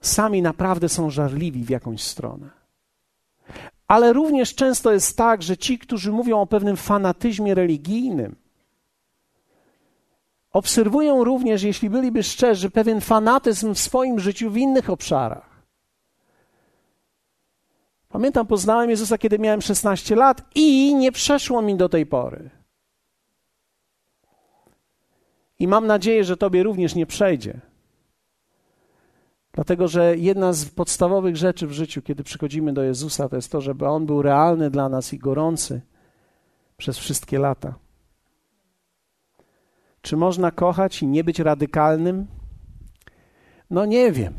sami 0.00 0.42
naprawdę 0.42 0.88
są 0.88 1.10
żarliwi 1.10 1.64
w 1.64 1.70
jakąś 1.70 2.02
stronę. 2.02 2.50
Ale 3.88 4.12
również 4.12 4.54
często 4.54 4.92
jest 4.92 5.16
tak, 5.16 5.42
że 5.42 5.56
ci, 5.56 5.78
którzy 5.78 6.12
mówią 6.12 6.40
o 6.40 6.46
pewnym 6.46 6.76
fanatyzmie 6.76 7.54
religijnym, 7.54 8.36
obserwują 10.52 11.24
również, 11.24 11.62
jeśli 11.62 11.90
byliby 11.90 12.22
szczerzy, 12.22 12.70
pewien 12.70 13.00
fanatyzm 13.00 13.74
w 13.74 13.78
swoim 13.78 14.20
życiu 14.20 14.50
w 14.50 14.56
innych 14.56 14.90
obszarach. 14.90 15.54
Pamiętam, 18.08 18.46
poznałem 18.46 18.90
Jezusa, 18.90 19.18
kiedy 19.18 19.38
miałem 19.38 19.62
16 19.62 20.16
lat 20.16 20.42
i 20.54 20.94
nie 20.94 21.12
przeszło 21.12 21.62
mi 21.62 21.76
do 21.76 21.88
tej 21.88 22.06
pory. 22.06 22.50
I 25.64 25.68
mam 25.68 25.86
nadzieję, 25.86 26.24
że 26.24 26.36
Tobie 26.36 26.62
również 26.62 26.94
nie 26.94 27.06
przejdzie. 27.06 27.60
Dlatego, 29.52 29.88
że 29.88 30.16
jedna 30.16 30.52
z 30.52 30.64
podstawowych 30.64 31.36
rzeczy 31.36 31.66
w 31.66 31.72
życiu, 31.72 32.02
kiedy 32.02 32.24
przychodzimy 32.24 32.72
do 32.72 32.82
Jezusa, 32.82 33.28
to 33.28 33.36
jest 33.36 33.52
to, 33.52 33.60
żeby 33.60 33.86
On 33.86 34.06
był 34.06 34.22
realny 34.22 34.70
dla 34.70 34.88
nas 34.88 35.12
i 35.12 35.18
gorący 35.18 35.80
przez 36.76 36.98
wszystkie 36.98 37.38
lata. 37.38 37.74
Czy 40.02 40.16
można 40.16 40.50
kochać 40.50 41.02
i 41.02 41.06
nie 41.06 41.24
być 41.24 41.38
radykalnym? 41.38 42.26
No 43.70 43.86
nie 43.86 44.12
wiem. 44.12 44.34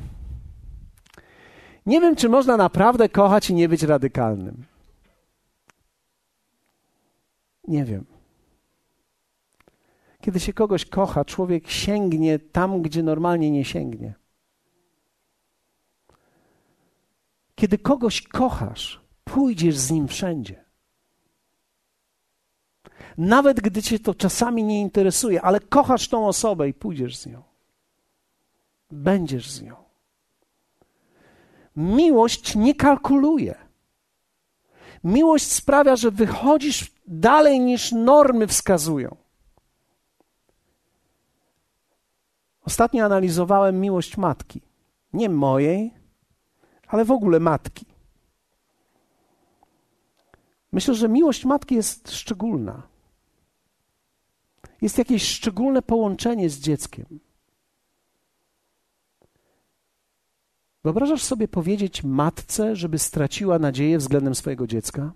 Nie 1.86 2.02
wiem, 2.02 2.16
czy 2.16 2.30
można 2.30 2.58
naprawdę 2.58 3.10
kochać 3.10 3.50
i 3.50 3.54
nie 3.54 3.70
być 3.70 3.84
radykalnym. 3.84 4.66
Nie 7.68 7.86
wiem. 7.86 8.15
Kiedy 10.26 10.40
się 10.40 10.54
kogoś 10.54 10.86
kocha, 10.86 11.26
człowiek 11.26 11.70
sięgnie 11.70 12.40
tam, 12.40 12.82
gdzie 12.82 13.04
normalnie 13.04 13.52
nie 13.52 13.66
sięgnie. 13.66 14.14
Kiedy 17.56 17.78
kogoś 17.78 18.22
kochasz, 18.22 19.02
pójdziesz 19.24 19.78
z 19.78 19.92
nim 19.92 20.08
wszędzie. 20.08 20.66
Nawet 23.18 23.62
gdy 23.62 23.84
cię 23.84 24.00
to 24.00 24.16
czasami 24.16 24.64
nie 24.64 24.82
interesuje, 24.82 25.42
ale 25.42 25.60
kochasz 25.60 26.08
tą 26.08 26.28
osobę 26.28 26.70
i 26.70 26.74
pójdziesz 26.74 27.18
z 27.18 27.26
nią. 27.26 27.44
Będziesz 28.92 29.52
z 29.52 29.62
nią. 29.62 29.76
Miłość 31.76 32.56
nie 32.56 32.76
kalkuluje. 32.76 33.56
Miłość 35.04 35.52
sprawia, 35.52 35.96
że 35.96 36.12
wychodzisz 36.12 36.92
dalej 37.08 37.60
niż 37.60 37.92
normy 37.92 38.48
wskazują. 38.48 39.25
Ostatnio 42.66 43.06
analizowałem 43.06 43.82
miłość 43.82 44.18
matki. 44.18 44.62
Nie 45.14 45.30
mojej, 45.30 45.94
ale 46.88 47.06
w 47.06 47.12
ogóle 47.12 47.40
matki. 47.40 47.86
Myślę, 50.72 50.94
że 50.94 51.10
miłość 51.10 51.46
matki 51.46 51.76
jest 51.76 52.12
szczególna. 52.12 52.88
Jest 54.82 54.98
jakieś 54.98 55.24
szczególne 55.24 55.82
połączenie 55.82 56.50
z 56.50 56.60
dzieckiem. 56.60 57.20
Wyobrażasz 60.84 61.24
sobie 61.24 61.48
powiedzieć 61.48 62.04
matce, 62.04 62.76
żeby 62.76 63.00
straciła 63.00 63.60
nadzieję 63.60 63.98
względem 63.98 64.36
swojego 64.36 64.68
dziecka? 64.68 65.12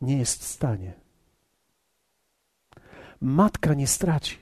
Nie 0.00 0.18
jest 0.18 0.40
w 0.40 0.44
stanie. 0.44 1.01
Matka 3.22 3.74
nie 3.74 3.86
straci. 3.86 4.38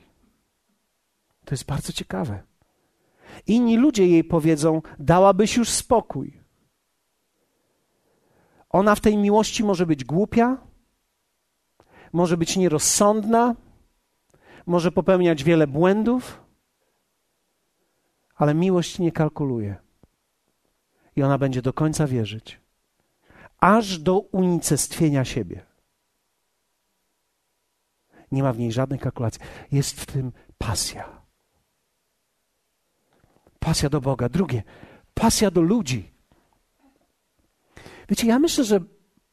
To 1.45 1.55
jest 1.55 1.65
bardzo 1.65 1.93
ciekawe. 1.93 2.43
Inni 3.47 3.77
ludzie 3.77 4.07
jej 4.07 4.25
powiedzą: 4.25 4.83
Dałabyś 4.99 5.57
już 5.57 5.69
spokój. 5.69 6.41
Ona 8.71 8.95
w 8.95 9.01
tej 9.01 9.17
miłości 9.17 9.65
może 9.65 9.87
być 9.87 10.05
głupia, 10.05 10.57
może 12.13 12.37
być 12.37 12.57
nierozsądna, 12.57 13.55
może 14.67 14.93
popełniać 14.93 15.45
wiele 15.45 15.67
błędów, 15.67 16.45
ale 18.37 18.55
miłość 18.55 18.99
nie 18.99 19.13
kalkuluje. 19.13 19.77
I 21.17 21.23
ona 21.23 21.39
będzie 21.39 21.63
do 21.63 21.73
końca 21.73 22.07
wierzyć, 22.07 22.61
aż 23.59 23.99
do 23.99 24.19
unicestwienia 24.19 25.25
siebie. 25.25 25.70
Nie 28.33 28.43
ma 28.43 28.53
w 28.53 28.59
niej 28.59 28.73
żadnej 28.73 28.99
kalkulacji. 28.99 29.41
Jest 29.73 30.01
w 30.01 30.07
tym 30.07 30.33
pasja. 30.59 31.21
Pasja 33.59 33.89
do 33.89 34.01
Boga. 34.01 34.29
Drugie, 34.29 34.63
pasja 35.15 35.51
do 35.51 35.61
ludzi. 35.61 36.11
Wiecie, 38.09 38.27
ja 38.27 38.39
myślę, 38.39 38.65
że 38.65 38.81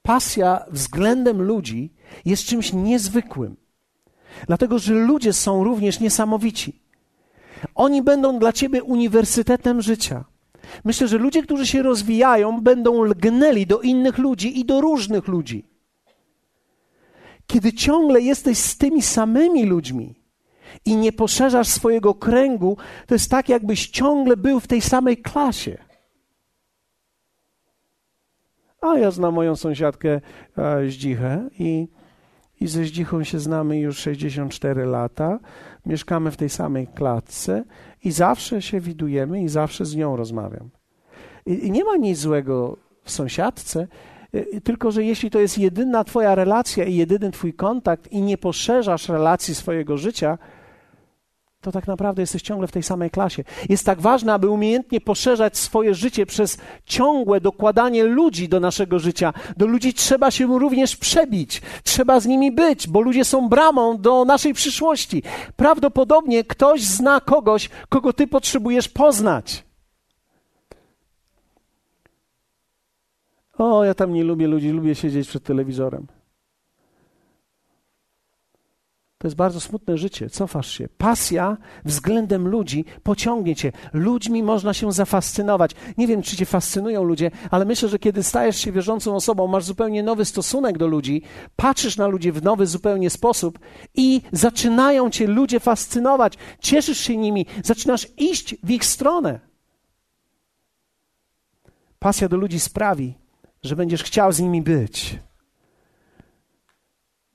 pasja 0.02 0.66
względem 0.72 1.42
ludzi 1.42 1.94
jest 2.26 2.46
czymś 2.46 2.74
niezwykłym. 2.74 3.56
Dlatego, 4.48 4.80
że 4.80 4.94
ludzie 4.94 5.34
są 5.34 5.64
również 5.64 6.00
niesamowici. 6.00 6.82
Oni 7.76 8.02
będą 8.02 8.40
dla 8.40 8.54
ciebie 8.54 8.84
uniwersytetem 8.84 9.82
życia. 9.82 10.26
Myślę, 10.84 11.08
że 11.08 11.18
ludzie, 11.18 11.44
którzy 11.44 11.68
się 11.68 11.84
rozwijają, 11.84 12.62
będą 12.62 13.04
lgnęli 13.04 13.66
do 13.66 13.82
innych 13.82 14.18
ludzi 14.18 14.60
i 14.60 14.66
do 14.66 14.82
różnych 14.82 15.28
ludzi. 15.28 15.66
Kiedy 17.48 17.74
ciągle 17.74 18.22
jesteś 18.22 18.58
z 18.58 18.78
tymi 18.78 19.02
samymi 19.02 19.66
ludźmi 19.66 20.16
i 20.86 20.96
nie 20.96 21.12
poszerzasz 21.12 21.68
swojego 21.68 22.14
kręgu, 22.14 22.78
to 23.08 23.16
jest 23.16 23.32
tak, 23.32 23.50
jakbyś 23.50 23.88
ciągle 23.88 24.38
był 24.38 24.60
w 24.60 24.68
tej 24.68 24.82
samej 24.82 25.18
klasie. 25.18 25.78
A 28.82 28.98
ja 28.98 29.12
znam 29.12 29.34
moją 29.34 29.56
sąsiadkę 29.56 30.22
e, 30.58 30.90
Zdzichę 30.90 31.50
i 31.60 31.88
i 32.62 32.68
ze 32.68 32.84
Zdzichą 32.84 33.24
się 33.24 33.40
znamy 33.40 33.80
już 33.80 33.98
64 33.98 34.86
lata. 34.86 35.40
Mieszkamy 35.86 36.32
w 36.32 36.38
tej 36.38 36.50
samej 36.50 36.88
klatce 36.88 37.64
i 38.04 38.12
zawsze 38.12 38.62
się 38.62 38.80
widujemy 38.80 39.44
i 39.44 39.50
zawsze 39.50 39.86
z 39.86 39.96
nią 39.96 40.16
rozmawiam. 40.16 40.70
I, 41.46 41.66
i 41.66 41.72
nie 41.72 41.84
ma 41.84 41.98
nic 41.98 42.20
złego 42.20 42.78
w 43.04 43.12
sąsiadce, 43.12 43.88
tylko 44.64 44.92
że 44.92 45.04
jeśli 45.04 45.32
to 45.32 45.40
jest 45.40 45.58
jedyna 45.58 46.04
Twoja 46.04 46.36
relacja 46.36 46.86
i 46.86 46.96
jedyny 46.96 47.32
Twój 47.32 47.54
kontakt 47.54 48.12
i 48.12 48.22
nie 48.22 48.38
poszerzasz 48.38 49.10
relacji 49.10 49.56
swojego 49.56 49.98
życia, 49.98 50.38
to 51.62 51.72
tak 51.72 51.88
naprawdę 51.88 52.22
jesteś 52.22 52.42
ciągle 52.42 52.68
w 52.68 52.72
tej 52.72 52.84
samej 52.84 53.10
klasie. 53.10 53.44
Jest 53.70 53.86
tak 53.86 54.02
ważne, 54.02 54.34
aby 54.34 54.50
umiejętnie 54.50 55.02
poszerzać 55.02 55.58
swoje 55.58 55.96
życie 55.96 56.26
przez 56.26 56.58
ciągłe 56.86 57.42
dokładanie 57.42 58.04
ludzi 58.04 58.50
do 58.50 58.60
naszego 58.60 59.00
życia. 59.00 59.34
Do 59.58 59.66
ludzi 59.66 59.94
trzeba 59.94 60.32
się 60.32 60.60
również 60.60 60.96
przebić, 60.96 61.62
trzeba 61.84 62.20
z 62.20 62.26
nimi 62.26 62.52
być, 62.52 62.88
bo 62.88 63.02
ludzie 63.02 63.26
są 63.26 63.50
bramą 63.50 63.98
do 63.98 64.26
naszej 64.26 64.54
przyszłości. 64.54 65.24
Prawdopodobnie 65.56 66.44
ktoś 66.44 66.84
zna 66.84 67.22
kogoś, 67.22 67.70
kogo 67.90 68.14
ty 68.14 68.28
potrzebujesz 68.28 68.90
poznać. 68.90 69.67
O, 73.58 73.84
ja 73.84 73.94
tam 73.94 74.14
nie 74.14 74.24
lubię 74.24 74.48
ludzi, 74.48 74.70
lubię 74.70 74.96
siedzieć 74.96 75.28
przed 75.28 75.44
telewizorem. 75.44 76.08
To 79.18 79.28
jest 79.28 79.38
bardzo 79.38 79.60
smutne 79.60 79.98
życie. 79.98 80.30
Cofasz 80.30 80.72
się. 80.72 80.90
Pasja 80.98 81.58
względem 81.86 82.48
ludzi 82.48 82.86
pociągnie 83.04 83.56
cię. 83.56 83.72
Ludźmi 83.94 84.44
można 84.44 84.74
się 84.74 84.92
zafascynować. 84.92 85.72
Nie 85.98 86.08
wiem, 86.08 86.22
czy 86.22 86.38
cię 86.38 86.46
fascynują 86.46 87.04
ludzie, 87.04 87.32
ale 87.52 87.66
myślę, 87.66 87.90
że 87.90 88.00
kiedy 88.00 88.24
stajesz 88.24 88.58
się 88.58 88.72
wierzącą 88.72 89.16
osobą, 89.16 89.48
masz 89.48 89.64
zupełnie 89.64 90.04
nowy 90.04 90.26
stosunek 90.26 90.78
do 90.78 90.88
ludzi, 90.88 91.22
patrzysz 91.56 91.98
na 91.98 92.08
ludzi 92.08 92.32
w 92.32 92.44
nowy 92.44 92.68
zupełnie 92.68 93.10
sposób 93.10 93.60
i 93.96 94.22
zaczynają 94.32 95.10
cię 95.10 95.28
ludzie 95.28 95.60
fascynować. 95.60 96.34
Cieszysz 96.60 97.00
się 97.00 97.18
nimi, 97.18 97.46
zaczynasz 97.64 98.08
iść 98.18 98.56
w 98.64 98.72
ich 98.72 98.86
stronę. 98.86 99.40
Pasja 102.00 102.30
do 102.30 102.38
ludzi 102.38 102.60
sprawi, 102.60 103.14
że 103.64 103.76
będziesz 103.76 104.04
chciał 104.04 104.32
z 104.32 104.40
nimi 104.40 104.62
być. 104.62 105.20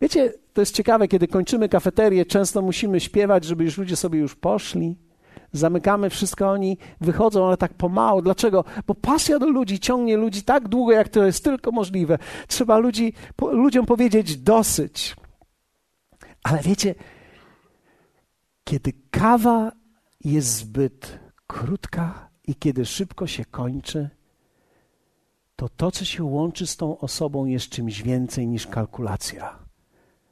Wiecie, 0.01 0.33
to 0.53 0.61
jest 0.61 0.75
ciekawe, 0.75 1.09
kiedy 1.09 1.29
kończymy 1.29 1.69
kafeterię, 1.69 2.27
często 2.27 2.63
musimy 2.63 3.01
śpiewać, 3.01 3.45
żeby 3.45 3.65
już 3.65 3.79
ludzie 3.79 3.97
sobie 3.97 4.19
już 4.19 4.35
poszli. 4.35 4.97
Zamykamy 5.53 6.11
wszystko, 6.11 6.51
oni 6.51 6.79
wychodzą, 7.01 7.47
ale 7.47 7.57
tak 7.57 7.75
pomału. 7.75 8.23
Dlaczego? 8.23 8.65
Bo 8.87 8.95
pasja 8.95 9.39
do 9.39 9.49
ludzi 9.49 9.81
ciągnie 9.81 10.17
ludzi 10.17 10.43
tak 10.43 10.69
długo, 10.69 10.93
jak 10.93 11.09
to 11.09 11.25
jest 11.25 11.45
tylko 11.45 11.73
możliwe. 11.73 12.19
Trzeba 12.49 12.79
ludzi, 12.79 13.13
po, 13.37 13.53
ludziom 13.53 13.87
powiedzieć 13.87 14.37
dosyć. 14.37 15.17
Ale 16.43 16.59
wiecie, 16.63 16.95
kiedy 18.65 18.93
kawa 19.11 19.73
jest 20.25 20.49
zbyt 20.49 21.19
krótka 21.47 22.29
i 22.45 22.55
kiedy 22.55 22.85
szybko 22.85 23.27
się 23.27 23.45
kończy, 23.45 24.11
to 25.62 25.68
to, 25.68 25.90
co 25.90 26.05
się 26.05 26.25
łączy 26.25 26.66
z 26.66 26.77
tą 26.77 26.98
osobą, 26.98 27.46
jest 27.46 27.68
czymś 27.68 28.03
więcej 28.03 28.48
niż 28.48 28.66
kalkulacja. 28.66 29.59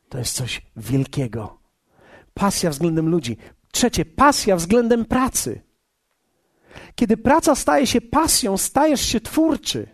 To 0.09 0.19
jest 0.19 0.35
coś 0.35 0.63
wielkiego. 0.77 1.59
Pasja 2.35 2.71
względem 2.71 3.09
ludzi. 3.09 3.37
Trzecie, 3.73 4.05
pasja 4.05 4.57
względem 4.57 5.05
pracy. 5.05 5.61
Kiedy 6.95 7.17
praca 7.17 7.55
staje 7.55 7.87
się 7.87 8.01
pasją, 8.01 8.57
stajesz 8.57 9.01
się 9.01 9.21
twórczy. 9.21 9.89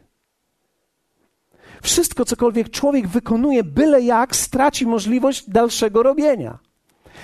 Wszystko, 1.82 2.24
cokolwiek 2.24 2.70
człowiek 2.70 3.08
wykonuje, 3.08 3.64
byle 3.64 4.02
jak, 4.02 4.36
straci 4.36 4.86
możliwość 4.86 5.50
dalszego 5.50 6.02
robienia. 6.02 6.58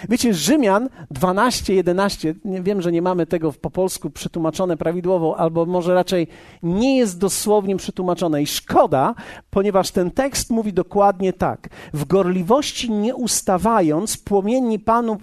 Wiecie, 0.08 0.34
Rzymian 0.34 0.88
12, 1.10 1.74
11, 1.74 2.34
nie 2.44 2.62
wiem, 2.62 2.82
że 2.82 2.92
nie 2.92 3.02
mamy 3.02 3.26
tego 3.26 3.52
po 3.52 3.70
polsku 3.70 4.10
przetłumaczone 4.10 4.76
prawidłowo, 4.76 5.36
albo 5.38 5.66
może 5.66 5.94
raczej 5.94 6.26
nie 6.62 6.98
jest 6.98 7.18
dosłownie 7.18 7.76
przetłumaczone. 7.76 8.42
I 8.42 8.46
szkoda, 8.46 9.14
ponieważ 9.50 9.90
ten 9.90 10.10
tekst 10.10 10.50
mówi 10.50 10.72
dokładnie 10.72 11.32
tak. 11.32 11.68
W 11.92 12.04
gorliwości 12.04 12.90
nie 12.90 13.14
ustawając, 13.14 14.16
płomienni 14.16 14.78
Panu, 14.78 15.16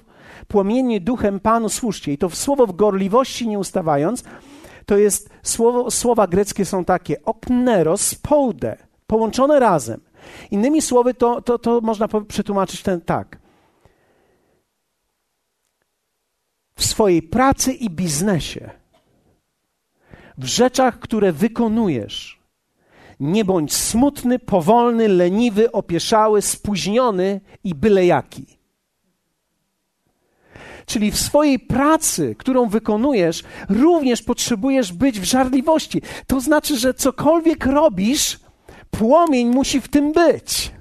płomienni 0.48 1.02
duchem 1.02 1.40
Panu 1.40 1.70
słuszcie. 1.70 2.14
I 2.14 2.18
to 2.18 2.30
słowo 2.30 2.68
w 2.68 2.76
gorliwości 2.76 3.48
nie 3.48 3.60
ustawając, 3.60 4.24
to 4.86 4.98
jest 4.98 5.30
słowo, 5.44 5.92
słowa 5.92 6.28
greckie 6.28 6.66
są 6.66 6.86
takie 6.86 7.24
okneros, 7.24 8.16
poude, 8.16 8.78
połączone 9.08 9.60
razem. 9.60 10.02
Innymi 10.52 10.82
słowy, 10.82 11.14
to, 11.14 11.42
to, 11.42 11.60
to 11.60 11.82
można 11.82 12.08
przetłumaczyć 12.28 12.84
ten 12.84 13.02
tak. 13.02 13.38
W 16.80 16.86
swojej 16.86 17.22
pracy 17.22 17.74
i 17.74 17.89
biznesie, 17.89 18.70
w 20.38 20.46
rzeczach, 20.46 21.00
które 21.00 21.32
wykonujesz. 21.32 22.39
Nie 23.20 23.46
bądź 23.46 23.74
smutny, 23.74 24.39
powolny, 24.39 25.08
leniwy, 25.08 25.72
opieszały, 25.72 26.42
spóźniony 26.42 27.42
i 27.63 27.76
byle 27.76 28.06
jaki. 28.06 28.46
Czyli 30.86 31.12
w 31.12 31.18
swojej 31.20 31.60
pracy, 31.60 32.36
którą 32.38 32.70
wykonujesz, 32.70 33.44
również 33.70 34.22
potrzebujesz 34.24 34.94
być 34.94 35.20
w 35.20 35.24
żarliwości. 35.24 36.02
To 36.28 36.42
znaczy, 36.42 36.78
że 36.78 36.94
cokolwiek 36.94 37.65
robisz, 37.65 38.39
płomień 38.92 39.48
musi 39.48 39.82
w 39.82 39.88
tym 39.88 40.12
być. 40.12 40.72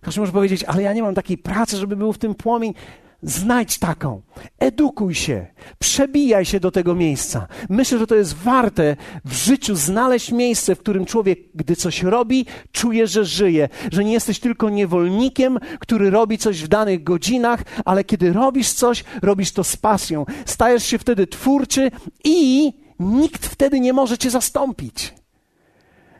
Ktoś 0.00 0.16
może 0.16 0.32
powiedzieć, 0.32 0.64
ale 0.64 0.82
ja 0.82 0.92
nie 0.92 1.02
mam 1.02 1.14
takiej 1.14 1.38
pracy, 1.38 1.76
żeby 1.76 1.96
był 1.96 2.12
w 2.12 2.18
tym 2.18 2.34
płomień. 2.34 2.74
Znajdź 3.22 3.78
taką, 3.78 4.22
edukuj 4.58 5.14
się, 5.14 5.46
przebijaj 5.78 6.44
się 6.44 6.60
do 6.60 6.70
tego 6.70 6.94
miejsca. 6.94 7.46
Myślę, 7.68 7.98
że 7.98 8.06
to 8.06 8.14
jest 8.14 8.34
warte 8.34 8.96
w 9.24 9.32
życiu 9.32 9.74
znaleźć 9.74 10.32
miejsce, 10.32 10.74
w 10.74 10.78
którym 10.78 11.04
człowiek, 11.06 11.38
gdy 11.54 11.76
coś 11.76 12.02
robi, 12.02 12.46
czuje, 12.72 13.06
że 13.06 13.24
żyje, 13.24 13.68
że 13.92 14.04
nie 14.04 14.12
jesteś 14.12 14.40
tylko 14.40 14.70
niewolnikiem, 14.70 15.58
który 15.80 16.10
robi 16.10 16.38
coś 16.38 16.62
w 16.62 16.68
danych 16.68 17.04
godzinach, 17.04 17.62
ale 17.84 18.04
kiedy 18.04 18.32
robisz 18.32 18.72
coś, 18.72 19.04
robisz 19.22 19.52
to 19.52 19.64
z 19.64 19.76
pasją. 19.76 20.26
Stajesz 20.46 20.84
się 20.84 20.98
wtedy 20.98 21.26
twórczy 21.26 21.90
i 22.24 22.72
nikt 23.00 23.46
wtedy 23.46 23.80
nie 23.80 23.92
może 23.92 24.18
cię 24.18 24.30
zastąpić. 24.30 25.14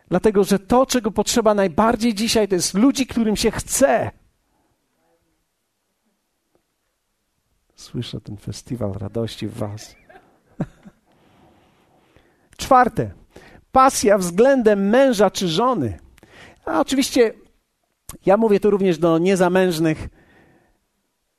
Dlatego, 0.08 0.44
że 0.44 0.58
to, 0.58 0.86
czego 0.86 1.10
potrzeba 1.10 1.54
najbardziej 1.54 2.14
dzisiaj, 2.14 2.48
to 2.48 2.54
jest 2.54 2.74
ludzi, 2.74 3.06
którym 3.06 3.36
się 3.36 3.50
chce. 3.50 4.10
Słyszę 7.86 8.20
ten 8.20 8.36
festiwal 8.36 8.92
radości 8.92 9.48
w 9.48 9.54
Was. 9.54 9.96
Czwarte. 12.62 13.10
Pasja 13.72 14.18
względem 14.18 14.88
męża 14.88 15.30
czy 15.30 15.48
żony. 15.48 15.98
A 16.64 16.80
oczywiście 16.80 17.32
ja 18.26 18.36
mówię 18.36 18.60
tu 18.60 18.70
również 18.70 18.98
do 18.98 19.18
niezamężnych, 19.18 20.08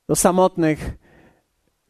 do 0.08 0.16
samotnych, 0.16 0.90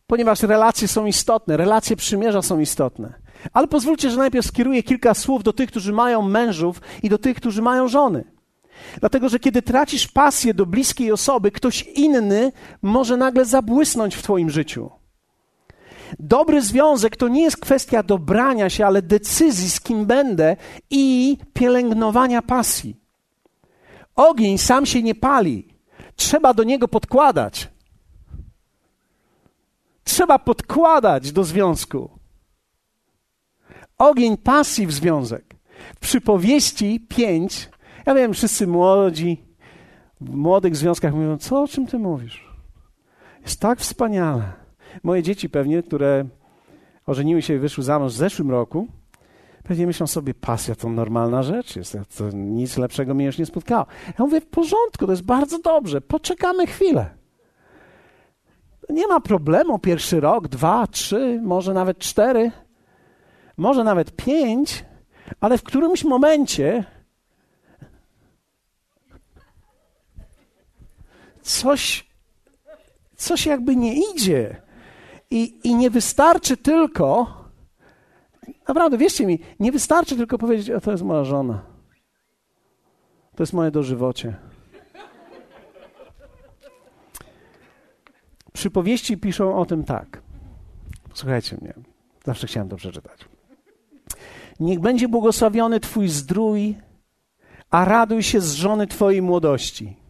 ponieważ 0.06 0.42
relacje 0.42 0.88
są 0.88 1.06
istotne, 1.06 1.56
relacje 1.56 1.96
przymierza 1.96 2.42
są 2.42 2.58
istotne. 2.58 3.12
Ale 3.52 3.68
pozwólcie, 3.68 4.10
że 4.10 4.16
najpierw 4.16 4.46
skieruję 4.46 4.82
kilka 4.82 5.14
słów 5.14 5.42
do 5.42 5.52
tych, 5.52 5.70
którzy 5.70 5.92
mają 5.92 6.22
mężów 6.22 6.80
i 7.02 7.08
do 7.08 7.18
tych, 7.18 7.36
którzy 7.36 7.62
mają 7.62 7.88
żony. 7.88 8.24
Dlatego, 9.00 9.28
że 9.28 9.38
kiedy 9.38 9.62
tracisz 9.62 10.08
pasję 10.08 10.54
do 10.54 10.66
bliskiej 10.66 11.12
osoby, 11.12 11.50
ktoś 11.50 11.82
inny 11.82 12.52
może 12.82 13.16
nagle 13.16 13.44
zabłysnąć 13.44 14.14
w 14.14 14.22
Twoim 14.22 14.50
życiu. 14.50 14.90
Dobry 16.18 16.62
związek 16.62 17.16
to 17.16 17.28
nie 17.28 17.42
jest 17.42 17.56
kwestia 17.56 18.02
dobrania 18.02 18.70
się, 18.70 18.86
ale 18.86 19.02
decyzji, 19.02 19.70
z 19.70 19.80
kim 19.80 20.06
będę 20.06 20.56
i 20.90 21.36
pielęgnowania 21.52 22.42
pasji. 22.42 22.96
Ogień 24.16 24.58
sam 24.58 24.86
się 24.86 25.02
nie 25.02 25.14
pali, 25.14 25.68
trzeba 26.16 26.54
do 26.54 26.64
niego 26.64 26.88
podkładać. 26.88 27.68
Trzeba 30.04 30.38
podkładać 30.38 31.32
do 31.32 31.44
związku. 31.44 32.10
Ogień 33.98 34.36
pasji 34.36 34.86
w 34.86 34.92
związek. 34.92 35.54
W 35.94 35.98
przypowieści 35.98 37.06
5 37.08 37.68
ja 38.08 38.14
wiem, 38.14 38.34
wszyscy 38.34 38.66
młodzi, 38.66 39.42
w 40.20 40.34
młodych 40.34 40.76
związkach 40.76 41.14
mówią, 41.14 41.38
co 41.38 41.62
o 41.62 41.68
czym 41.68 41.86
ty 41.86 41.98
mówisz? 41.98 42.48
Jest 43.42 43.60
tak 43.60 43.80
wspaniale. 43.80 44.42
Moje 45.02 45.22
dzieci 45.22 45.50
pewnie, 45.50 45.82
które 45.82 46.24
ożeniły 47.06 47.42
się 47.42 47.54
i 47.54 47.58
wyszły 47.58 47.84
za 47.84 47.98
mąż 47.98 48.12
w 48.12 48.16
zeszłym 48.16 48.50
roku, 48.50 48.86
pewnie 49.64 49.86
myślą 49.86 50.06
sobie, 50.06 50.34
pasja 50.34 50.74
to 50.74 50.88
normalna 50.88 51.42
rzecz, 51.42 51.76
jest, 51.76 51.98
to 52.18 52.30
nic 52.34 52.76
lepszego 52.76 53.14
mnie 53.14 53.26
już 53.26 53.38
nie 53.38 53.46
spotkało. 53.46 53.86
Ja 54.18 54.24
mówię, 54.24 54.40
w 54.40 54.46
porządku, 54.46 55.06
to 55.06 55.10
jest 55.10 55.24
bardzo 55.24 55.58
dobrze, 55.58 56.00
poczekamy 56.00 56.66
chwilę. 56.66 57.10
Nie 58.90 59.06
ma 59.06 59.20
problemu, 59.20 59.78
pierwszy 59.78 60.20
rok, 60.20 60.48
dwa, 60.48 60.86
trzy, 60.86 61.40
może 61.44 61.74
nawet 61.74 61.98
cztery, 61.98 62.50
może 63.56 63.84
nawet 63.84 64.16
pięć, 64.16 64.84
ale 65.40 65.58
w 65.58 65.62
którymś 65.62 66.04
momencie 66.04 66.84
coś, 71.48 72.06
coś 73.16 73.46
jakby 73.46 73.76
nie 73.76 73.94
idzie. 74.14 74.62
I, 75.30 75.60
I 75.64 75.74
nie 75.74 75.90
wystarczy 75.90 76.56
tylko, 76.56 77.34
naprawdę 78.68 78.98
wierzcie 78.98 79.26
mi, 79.26 79.38
nie 79.60 79.72
wystarczy 79.72 80.16
tylko 80.16 80.38
powiedzieć, 80.38 80.70
o 80.70 80.80
to 80.80 80.90
jest 80.90 81.02
moja 81.02 81.24
żona. 81.24 81.62
To 83.36 83.42
jest 83.42 83.52
moje 83.52 83.70
dożywocie. 83.70 84.36
Przypowieści 88.52 89.16
piszą 89.16 89.56
o 89.56 89.66
tym 89.66 89.84
tak. 89.84 90.22
Słuchajcie 91.14 91.56
mnie, 91.60 91.74
zawsze 92.24 92.46
chciałem 92.46 92.68
to 92.68 92.76
przeczytać. 92.76 93.20
Niech 94.60 94.80
będzie 94.80 95.08
błogosławiony 95.08 95.80
Twój 95.80 96.08
zdrój, 96.08 96.76
a 97.70 97.84
raduj 97.84 98.22
się 98.22 98.40
z 98.40 98.52
żony 98.52 98.86
Twojej 98.86 99.22
młodości 99.22 100.07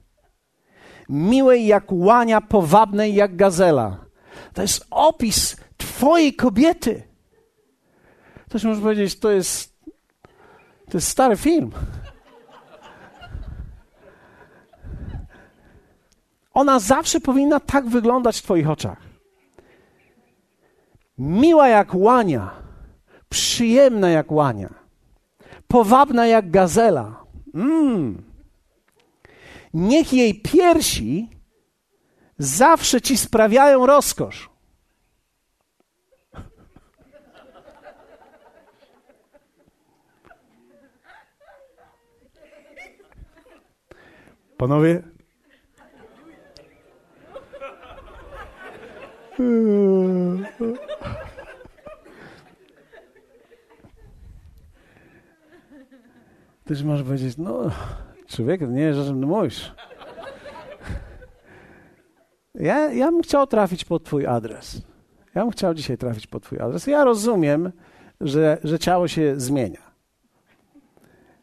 miłej 1.09 1.67
jak 1.67 1.85
łania, 1.89 2.41
powabnej 2.41 3.15
jak 3.15 3.37
gazela. 3.37 3.97
To 4.55 4.63
jest 4.63 4.87
opis 4.91 5.57
Twojej 5.77 6.35
kobiety. 6.35 7.03
Ktoś 8.47 8.65
może 8.65 8.81
powiedzieć, 8.81 9.19
to 9.19 9.31
jest, 9.31 9.75
to 10.91 10.97
jest 10.97 11.09
stary 11.09 11.37
film. 11.37 11.71
ona 16.59 16.79
zawsze 16.79 17.21
powinna 17.21 17.61
tak 17.61 17.89
wyglądać 17.89 18.39
w 18.39 18.43
Twoich 18.43 18.71
oczach. 18.71 18.99
Miła 21.19 21.69
jak 21.69 21.95
łania, 21.95 22.51
przyjemna 23.29 24.11
jak 24.11 24.33
łania, 24.33 24.75
powabna 25.69 26.27
jak 26.27 26.51
gazela. 26.51 27.25
Mm. 27.55 28.28
Niech 29.75 30.13
jej 30.13 30.41
piersi 30.41 31.29
zawsze 32.39 33.01
ci 33.01 33.17
sprawiają 33.17 33.87
rozkosz. 33.87 34.51
Panowie? 44.57 45.03
Też 56.65 56.83
możesz 56.83 57.07
powiedzieć, 57.07 57.37
no, 57.37 57.71
człowiek, 58.29 58.61
nie, 58.61 58.95
że 58.95 59.15
mówisz. 59.15 59.75
Ja, 62.55 62.93
ja 62.93 63.11
bym 63.13 63.23
chciał 63.23 63.47
trafić 63.47 63.85
pod 63.85 64.05
Twój 64.05 64.27
adres. 64.27 64.83
Ja 65.35 65.43
bym 65.43 65.51
chciał 65.51 65.75
dzisiaj 65.75 65.99
trafić 65.99 66.27
pod 66.27 66.43
Twój 66.43 66.61
adres. 66.61 66.87
Ja 66.87 67.05
rozumiem, 67.05 67.73
że, 68.21 68.59
że 68.65 68.79
ciało 68.79 69.09
się 69.09 69.41
zmienia. 69.41 69.83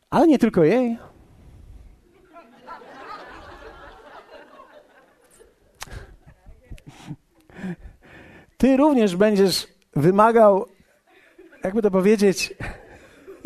Ale 0.10 0.28
nie 0.28 0.40
tylko 0.40 0.64
jej. 0.64 0.98
Ty 8.58 8.78
również 8.78 9.16
będziesz 9.16 9.68
wymagał, 9.96 10.66
jakby 11.64 11.82
to 11.82 11.92
powiedzieć, 11.92 12.54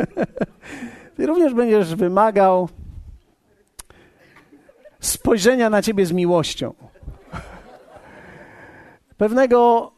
ty 1.16 1.26
również 1.26 1.54
będziesz 1.54 1.96
wymagał 1.96 2.70
spojrzenia 5.00 5.70
na 5.70 5.82
ciebie 5.82 6.06
z 6.06 6.12
miłością. 6.12 6.74
Pewnego 9.18 9.92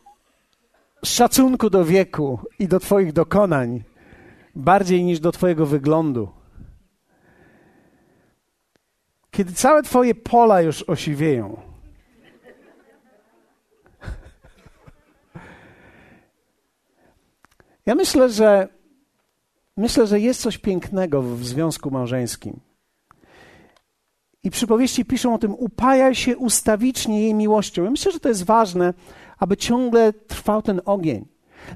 szacunku 1.06 1.70
do 1.70 1.86
wieku 1.86 2.40
i 2.60 2.68
do 2.68 2.80
Twoich 2.80 3.14
dokonań, 3.14 3.84
bardziej 4.56 5.04
niż 5.04 5.20
do 5.20 5.32
Twojego 5.32 5.66
wyglądu. 5.66 6.30
Kiedy 9.32 9.54
całe 9.54 9.84
Twoje 9.84 10.16
pola 10.16 10.62
już 10.62 10.84
osiwieją, 10.84 11.72
Ja 17.86 17.96
myślę, 17.96 18.30
że 18.30 18.68
myślę, 19.78 20.08
że 20.08 20.20
jest 20.20 20.42
coś 20.42 20.58
pięknego 20.58 21.22
w 21.22 21.46
związku 21.46 21.92
małżeńskim. 21.92 22.60
I 24.44 24.52
przypowieści 24.52 25.06
piszą 25.06 25.34
o 25.34 25.38
tym, 25.38 25.54
upajaj 25.54 26.16
się 26.16 26.38
ustawicznie 26.38 27.22
jej 27.22 27.34
miłością. 27.34 27.84
Ja 27.84 27.92
myślę, 27.92 28.12
że 28.12 28.20
to 28.20 28.30
jest 28.30 28.44
ważne, 28.44 28.94
aby 29.40 29.58
ciągle 29.58 30.14
trwał 30.14 30.62
ten 30.62 30.82
ogień. 30.86 31.26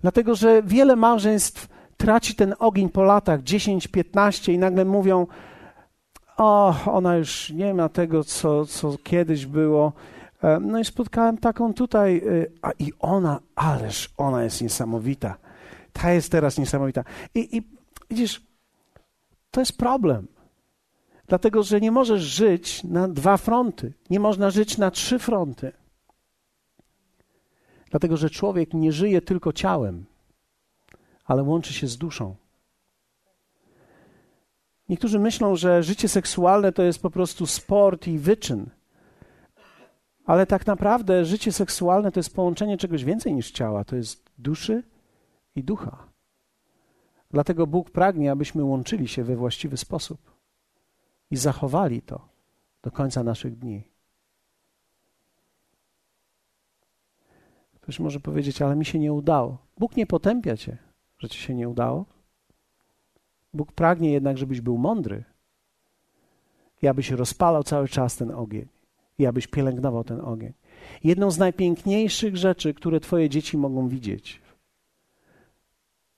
Dlatego, 0.01 0.35
że 0.35 0.63
wiele 0.63 0.95
małżeństw 0.95 1.67
traci 1.97 2.35
ten 2.35 2.55
ogień 2.59 2.89
po 2.89 3.03
latach 3.03 3.43
10, 3.43 3.87
15 3.87 4.53
i 4.53 4.57
nagle 4.57 4.85
mówią: 4.85 5.27
O, 6.37 6.75
ona 6.85 7.17
już 7.17 7.49
nie 7.49 7.73
ma 7.73 7.89
tego, 7.89 8.23
co, 8.23 8.65
co 8.65 8.97
kiedyś 9.03 9.45
było. 9.45 9.93
E, 10.43 10.59
no 10.59 10.79
i 10.79 10.85
spotkałem 10.85 11.37
taką 11.37 11.73
tutaj, 11.73 12.17
e, 12.17 12.21
a 12.61 12.71
i 12.79 12.91
ona, 12.99 13.39
ależ 13.55 14.09
ona 14.17 14.43
jest 14.43 14.61
niesamowita. 14.61 15.35
Ta 15.93 16.11
jest 16.11 16.31
teraz 16.31 16.57
niesamowita. 16.57 17.03
I, 17.35 17.57
I 17.57 17.61
widzisz, 18.09 18.41
to 19.51 19.61
jest 19.61 19.77
problem. 19.77 20.27
Dlatego, 21.27 21.63
że 21.63 21.81
nie 21.81 21.91
możesz 21.91 22.21
żyć 22.21 22.83
na 22.83 23.07
dwa 23.07 23.37
fronty. 23.37 23.93
Nie 24.09 24.19
można 24.19 24.49
żyć 24.49 24.77
na 24.77 24.91
trzy 24.91 25.19
fronty. 25.19 25.71
Dlatego, 27.89 28.17
że 28.17 28.29
człowiek 28.29 28.73
nie 28.73 28.91
żyje 28.91 29.21
tylko 29.21 29.53
ciałem, 29.53 30.05
ale 31.25 31.43
łączy 31.43 31.73
się 31.73 31.87
z 31.87 31.97
duszą. 31.97 32.35
Niektórzy 34.89 35.19
myślą, 35.19 35.55
że 35.55 35.83
życie 35.83 36.07
seksualne 36.07 36.71
to 36.71 36.83
jest 36.83 37.01
po 37.01 37.09
prostu 37.09 37.45
sport 37.45 38.07
i 38.07 38.19
wyczyn. 38.19 38.69
Ale 40.25 40.45
tak 40.45 40.67
naprawdę 40.67 41.25
życie 41.25 41.51
seksualne 41.51 42.11
to 42.11 42.19
jest 42.19 42.35
połączenie 42.35 42.77
czegoś 42.77 43.03
więcej 43.03 43.33
niż 43.33 43.51
ciała. 43.51 43.83
To 43.83 43.95
jest 43.95 44.31
duszy 44.37 44.83
i 45.55 45.63
ducha. 45.63 46.07
Dlatego 47.31 47.67
Bóg 47.67 47.89
pragnie, 47.89 48.31
abyśmy 48.31 48.63
łączyli 48.63 49.07
się 49.07 49.23
we 49.23 49.35
właściwy 49.35 49.77
sposób 49.77 50.34
i 51.35 51.37
zachowali 51.37 52.01
to 52.01 52.27
do 52.83 52.91
końca 52.91 53.23
naszych 53.23 53.59
dni. 53.59 53.83
Ktoś 57.81 57.99
może 57.99 58.19
powiedzieć, 58.19 58.61
ale 58.61 58.75
mi 58.75 58.85
się 58.85 58.99
nie 58.99 59.13
udało. 59.13 59.57
Bóg 59.77 59.97
nie 59.97 60.07
potępia 60.07 60.57
cię, 60.57 60.77
że 61.17 61.29
ci 61.29 61.39
się 61.39 61.55
nie 61.55 61.69
udało. 61.69 62.05
Bóg 63.53 63.71
pragnie 63.71 64.11
jednak, 64.11 64.37
żebyś 64.37 64.61
był 64.61 64.77
mądry 64.77 65.23
i 66.81 66.87
abyś 66.87 67.11
rozpalał 67.11 67.63
cały 67.63 67.87
czas 67.87 68.15
ten 68.15 68.31
ogień 68.31 68.67
i 69.17 69.25
abyś 69.25 69.47
pielęgnował 69.47 70.03
ten 70.03 70.21
ogień. 70.21 70.53
Jedną 71.03 71.31
z 71.31 71.37
najpiękniejszych 71.37 72.37
rzeczy, 72.37 72.73
które 72.73 72.99
Twoje 72.99 73.29
dzieci 73.29 73.57
mogą 73.57 73.87
widzieć, 73.87 74.41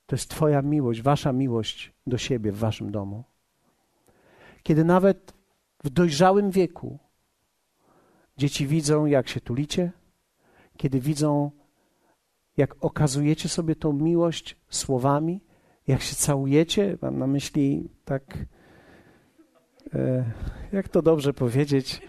to 0.06 0.16
jest 0.16 0.30
Twoja 0.30 0.62
miłość, 0.62 1.02
Wasza 1.02 1.32
miłość 1.32 1.92
do 2.06 2.18
siebie 2.18 2.52
w 2.52 2.58
Waszym 2.58 2.90
domu. 2.92 3.24
Kiedy 4.68 4.84
nawet 4.84 5.32
w 5.84 5.90
dojrzałym 5.90 6.50
wieku 6.50 6.98
dzieci 8.36 8.66
widzą, 8.66 9.06
jak 9.06 9.28
się 9.28 9.40
tulicie, 9.40 9.92
kiedy 10.76 11.00
widzą, 11.00 11.50
jak 12.56 12.84
okazujecie 12.84 13.48
sobie 13.48 13.76
tą 13.76 13.92
miłość 13.92 14.56
słowami, 14.70 15.40
jak 15.86 16.02
się 16.02 16.16
całujecie, 16.16 16.98
mam 17.02 17.18
na 17.18 17.26
myśli 17.26 17.88
tak, 18.04 18.22
e, 19.94 20.24
jak 20.72 20.88
to 20.88 21.02
dobrze 21.02 21.34
powiedzieć, 21.34 22.00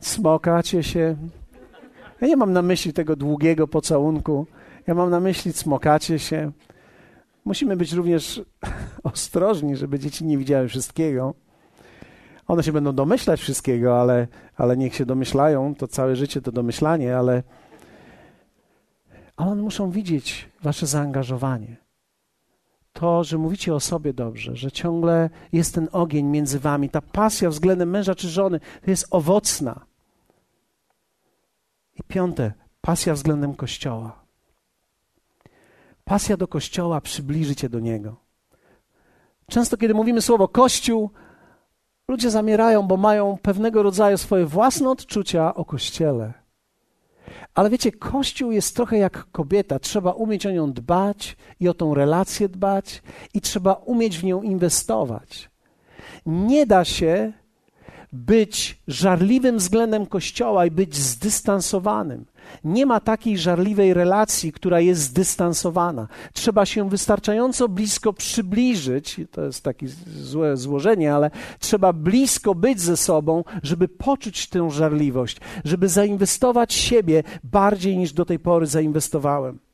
smokacie 0.00 0.82
się. 0.82 1.16
Ja 2.20 2.28
nie 2.28 2.36
mam 2.36 2.52
na 2.52 2.62
myśli 2.62 2.92
tego 2.92 3.16
długiego 3.16 3.68
pocałunku, 3.68 4.46
ja 4.86 4.94
mam 4.94 5.10
na 5.10 5.20
myśli 5.20 5.52
cmokacie 5.52 6.18
się. 6.18 6.52
Musimy 7.44 7.76
być 7.76 7.92
również 7.92 8.42
ostrożni, 9.02 9.76
żeby 9.76 9.98
dzieci 9.98 10.24
nie 10.24 10.38
widziały 10.38 10.68
wszystkiego. 10.68 11.34
One 12.46 12.62
się 12.62 12.72
będą 12.72 12.92
domyślać 12.92 13.40
wszystkiego, 13.40 14.00
ale, 14.00 14.28
ale 14.56 14.76
niech 14.76 14.94
się 14.94 15.06
domyślają. 15.06 15.74
To 15.74 15.88
całe 15.88 16.16
życie 16.16 16.42
to 16.42 16.52
domyślanie, 16.52 17.16
ale, 17.16 17.42
ale 19.36 19.50
one 19.50 19.62
muszą 19.62 19.90
widzieć 19.90 20.48
wasze 20.62 20.86
zaangażowanie. 20.86 21.76
To, 22.92 23.24
że 23.24 23.38
mówicie 23.38 23.74
o 23.74 23.80
sobie 23.80 24.12
dobrze, 24.12 24.56
że 24.56 24.72
ciągle 24.72 25.30
jest 25.52 25.74
ten 25.74 25.88
ogień 25.92 26.26
między 26.26 26.58
wami, 26.58 26.90
ta 26.90 27.00
pasja 27.00 27.50
względem 27.50 27.90
męża 27.90 28.14
czy 28.14 28.28
żony, 28.28 28.60
to 28.84 28.90
jest 28.90 29.06
owocna. 29.10 29.80
I 31.96 32.02
piąte, 32.02 32.52
pasja 32.80 33.14
względem 33.14 33.54
Kościoła. 33.54 34.19
Pasja 36.10 36.36
do 36.36 36.48
Kościoła 36.48 37.00
przybliży 37.00 37.54
cię 37.54 37.68
do 37.68 37.80
Niego. 37.80 38.16
Często, 39.46 39.76
kiedy 39.76 39.94
mówimy 39.94 40.22
słowo 40.22 40.48
Kościół, 40.48 41.10
ludzie 42.08 42.30
zamierają, 42.30 42.82
bo 42.82 42.96
mają 42.96 43.38
pewnego 43.42 43.82
rodzaju 43.82 44.18
swoje 44.18 44.46
własne 44.46 44.90
odczucia 44.90 45.54
o 45.54 45.64
Kościele. 45.64 46.32
Ale 47.54 47.70
wiecie, 47.70 47.92
Kościół 47.92 48.52
jest 48.52 48.76
trochę 48.76 48.98
jak 48.98 49.26
kobieta. 49.32 49.78
Trzeba 49.78 50.12
umieć 50.12 50.46
o 50.46 50.50
nią 50.50 50.72
dbać 50.72 51.36
i 51.60 51.68
o 51.68 51.74
tą 51.74 51.94
relację 51.94 52.48
dbać, 52.48 53.02
i 53.34 53.40
trzeba 53.40 53.72
umieć 53.72 54.18
w 54.18 54.24
nią 54.24 54.42
inwestować. 54.42 55.50
Nie 56.26 56.66
da 56.66 56.84
się 56.84 57.32
być 58.12 58.82
żarliwym 58.88 59.58
względem 59.58 60.06
Kościoła 60.06 60.66
i 60.66 60.70
być 60.70 60.96
zdystansowanym. 60.96 62.26
Nie 62.64 62.86
ma 62.86 63.00
takiej 63.00 63.38
żarliwej 63.38 63.94
relacji, 63.94 64.52
która 64.52 64.80
jest 64.80 65.00
zdystansowana. 65.00 66.08
Trzeba 66.32 66.66
się 66.66 66.88
wystarczająco 66.88 67.68
blisko 67.68 68.12
przybliżyć, 68.12 69.20
to 69.30 69.44
jest 69.44 69.64
takie 69.64 69.88
złe 70.20 70.56
złożenie, 70.56 71.14
ale 71.14 71.30
trzeba 71.58 71.92
blisko 71.92 72.54
być 72.54 72.80
ze 72.80 72.96
sobą, 72.96 73.44
żeby 73.62 73.88
poczuć 73.88 74.48
tę 74.48 74.70
żarliwość, 74.70 75.40
żeby 75.64 75.88
zainwestować 75.88 76.74
siebie 76.74 77.22
bardziej 77.44 77.96
niż 77.98 78.12
do 78.12 78.24
tej 78.24 78.38
pory 78.38 78.66
zainwestowałem. 78.66 79.69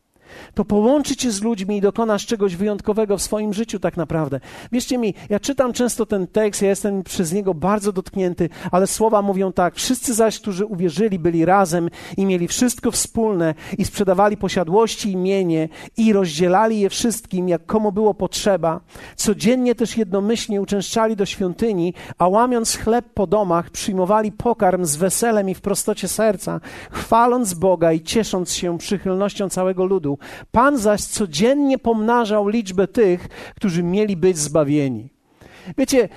To 0.55 0.65
połączy 0.65 1.17
cię 1.17 1.31
z 1.31 1.43
ludźmi 1.43 1.77
i 1.77 1.81
dokonasz 1.81 2.27
czegoś 2.27 2.57
wyjątkowego 2.57 3.19
w 3.19 3.23
swoim 3.23 3.55
życiu, 3.55 3.79
tak 3.79 3.97
naprawdę. 3.97 4.41
Wierzcie 4.73 4.99
mi, 4.99 5.15
ja 5.29 5.41
czytam 5.41 5.73
często 5.73 6.07
ten 6.07 6.27
tekst, 6.27 6.63
ja 6.63 6.69
jestem 6.69 7.03
przez 7.03 7.33
niego 7.33 7.55
bardzo 7.55 7.93
dotknięty, 7.93 8.49
ale 8.71 8.87
słowa 8.87 9.23
mówią 9.23 9.53
tak: 9.53 9.75
Wszyscy 9.75 10.15
zaś, 10.15 10.41
którzy 10.41 10.67
uwierzyli, 10.67 11.19
byli 11.19 11.45
razem 11.45 11.91
i 12.17 12.27
mieli 12.27 12.49
wszystko 12.49 12.91
wspólne 12.91 13.55
i 13.79 13.85
sprzedawali 13.85 14.37
posiadłości 14.37 15.13
i 15.13 15.17
mienie 15.17 15.69
i 15.97 16.13
rozdzielali 16.13 16.81
je 16.81 16.91
wszystkim, 16.91 17.49
jak 17.49 17.67
komu 17.67 17.93
było 17.93 18.15
potrzeba. 18.15 18.81
Codziennie 19.17 19.75
też 19.75 19.97
jednomyślnie 19.97 20.61
uczęszczali 20.61 21.17
do 21.17 21.27
świątyni, 21.27 21.95
a 22.19 22.29
łamiąc 22.29 22.77
chleb 22.77 23.05
po 23.15 23.27
domach, 23.27 23.71
przyjmowali 23.71 24.33
pokarm 24.33 24.85
z 24.85 24.97
weselem 24.97 25.49
i 25.49 25.55
w 25.55 25.61
prostocie 25.61 26.09
serca, 26.09 26.61
chwaląc 26.91 27.55
Boga 27.55 27.93
i 27.93 28.01
ciesząc 28.01 28.53
się 28.53 28.79
przychylnością 28.79 29.49
całego 29.49 29.85
ludu. 29.85 30.16
Pan 30.53 30.79
zaś 30.79 31.05
codziennie 31.05 31.79
pomnażał 31.79 32.49
liczbę 32.49 32.89
tych, 32.89 33.29
którzy 33.57 33.83
mieli 33.83 34.17
być 34.17 34.39
zbawieni. 34.39 35.09
Wiecie, 35.79 36.09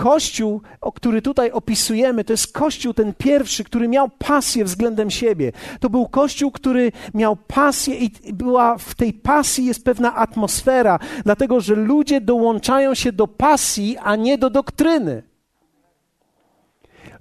Kościół, 0.00 0.60
o 0.80 0.92
który 0.92 1.22
tutaj 1.22 1.50
opisujemy, 1.50 2.24
to 2.24 2.32
jest 2.32 2.52
Kościół 2.52 2.94
ten 2.94 3.14
pierwszy, 3.14 3.64
który 3.64 3.88
miał 3.88 4.08
pasję 4.08 4.64
względem 4.64 5.10
siebie. 5.10 5.52
To 5.80 5.90
był 5.90 6.08
Kościół, 6.08 6.50
który 6.50 6.92
miał 7.14 7.36
pasję 7.36 7.94
i 7.94 8.32
była 8.32 8.78
w 8.78 8.94
tej 8.94 9.12
pasji 9.12 9.64
jest 9.64 9.84
pewna 9.84 10.14
atmosfera, 10.14 10.98
dlatego 11.24 11.60
że 11.60 11.74
ludzie 11.74 12.20
dołączają 12.20 12.94
się 12.94 13.12
do 13.12 13.26
pasji, 13.26 13.96
a 13.98 14.16
nie 14.16 14.38
do 14.38 14.50
doktryny. 14.50 15.22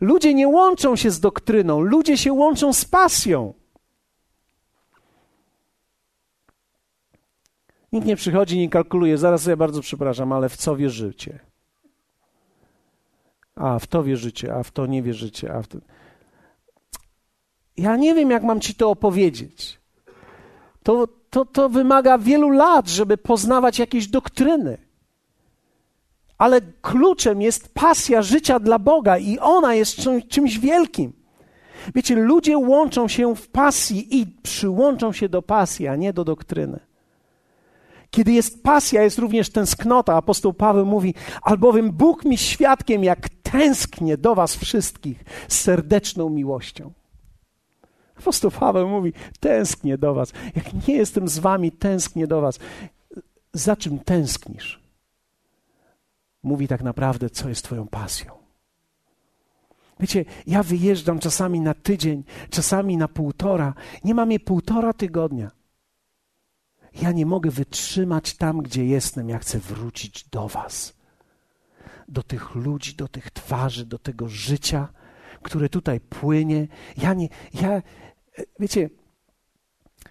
Ludzie 0.02 0.34
nie 0.34 0.48
łączą 0.48 0.96
się 0.96 1.12
z 1.12 1.20
doktryną, 1.20 1.82
ludzie 1.82 2.18
się 2.18 2.34
łączą 2.34 2.74
z 2.74 2.86
pasją. 2.86 3.54
Nikt 7.92 8.08
nie 8.08 8.16
przychodzi, 8.16 8.58
nie 8.58 8.70
kalkuluje. 8.70 9.18
Zaraz 9.18 9.42
sobie 9.42 9.58
bardzo 9.58 9.82
przepraszam, 9.82 10.32
ale 10.32 10.50
w 10.50 10.58
co 10.58 10.76
wierzycie? 10.76 11.40
A 13.56 13.80
w 13.80 13.88
to 13.88 14.04
wierzycie, 14.04 14.56
a 14.56 14.64
w 14.64 14.72
to 14.72 14.86
nie 14.86 15.04
wierzycie, 15.04 15.54
a 15.54 15.62
w 15.62 15.68
to. 15.68 15.78
Ja 17.78 17.96
nie 17.96 18.16
wiem, 18.16 18.32
jak 18.32 18.44
mam 18.44 18.60
ci 18.60 18.76
to 18.76 18.90
opowiedzieć. 18.90 19.80
To, 20.84 21.08
to, 21.30 21.46
to 21.46 21.70
wymaga 21.70 22.18
wielu 22.18 22.50
lat, 22.50 22.88
żeby 22.88 23.18
poznawać 23.18 23.80
jakieś 23.80 24.08
doktryny. 24.08 24.78
Ale 26.38 26.62
kluczem 26.62 27.42
jest 27.42 27.74
pasja 27.74 28.22
życia 28.22 28.60
dla 28.60 28.80
Boga 28.80 29.18
i 29.18 29.40
ona 29.40 29.74
jest 29.74 29.98
czymś 30.30 30.60
wielkim. 30.60 31.14
Wiecie, 31.96 32.16
ludzie 32.16 32.58
łączą 32.58 33.08
się 33.08 33.36
w 33.36 33.48
pasji 33.48 34.20
i 34.20 34.28
przyłączą 34.28 35.12
się 35.12 35.30
do 35.30 35.42
pasji, 35.42 35.88
a 35.88 35.96
nie 35.96 36.14
do 36.14 36.26
doktryny. 36.26 36.89
Kiedy 38.12 38.32
jest 38.32 38.64
pasja, 38.64 39.04
jest 39.04 39.20
również 39.20 39.50
tęsknota. 39.50 40.16
Apostoł 40.16 40.54
Paweł 40.54 40.86
mówi, 40.86 41.14
albowiem 41.42 41.92
Bóg 41.92 42.26
mi 42.26 42.38
świadkiem, 42.38 43.04
jak 43.04 43.30
tęsknię 43.30 44.18
do 44.18 44.36
was 44.36 44.56
wszystkich 44.56 45.24
serdeczną 45.48 46.30
miłością. 46.30 46.92
Apostoł 48.20 48.52
Paweł 48.52 48.90
mówi, 48.90 49.14
tęsknię 49.40 49.98
do 49.98 50.14
was. 50.14 50.34
Jak 50.56 50.88
nie 50.88 50.96
jestem 50.96 51.28
z 51.28 51.40
wami, 51.40 51.72
tęsknię 51.72 52.28
do 52.28 52.42
was. 52.42 52.60
Za 53.54 53.76
czym 53.76 54.00
tęsknisz? 54.00 54.80
Mówi 56.44 56.68
tak 56.68 56.84
naprawdę, 56.84 57.30
co 57.30 57.50
jest 57.50 57.64
twoją 57.64 57.88
pasją. 57.88 58.32
Wiecie, 60.00 60.26
ja 60.48 60.64
wyjeżdżam 60.64 61.20
czasami 61.20 61.60
na 61.62 61.74
tydzień, 61.74 62.24
czasami 62.50 62.98
na 62.98 63.08
półtora. 63.08 63.74
Nie 64.04 64.16
mam 64.16 64.32
je 64.32 64.40
półtora 64.40 64.94
tygodnia. 64.94 65.52
Ja 67.02 67.12
nie 67.12 67.26
mogę 67.26 67.52
wytrzymać 67.52 68.34
tam, 68.34 68.62
gdzie 68.62 68.86
jestem. 68.86 69.30
Ja 69.30 69.40
chcę 69.40 69.60
wrócić 69.60 70.30
do 70.32 70.48
Was, 70.48 70.94
do 72.08 72.24
tych 72.24 72.56
ludzi, 72.56 72.96
do 72.96 73.08
tych 73.08 73.32
twarzy, 73.32 73.86
do 73.86 74.00
tego 74.00 74.28
życia, 74.28 74.88
które 75.42 75.70
tutaj 75.70 76.00
płynie. 76.00 76.68
Ja 76.98 77.14
nie, 77.14 77.30
ja, 77.54 77.82
wiecie, 78.60 78.90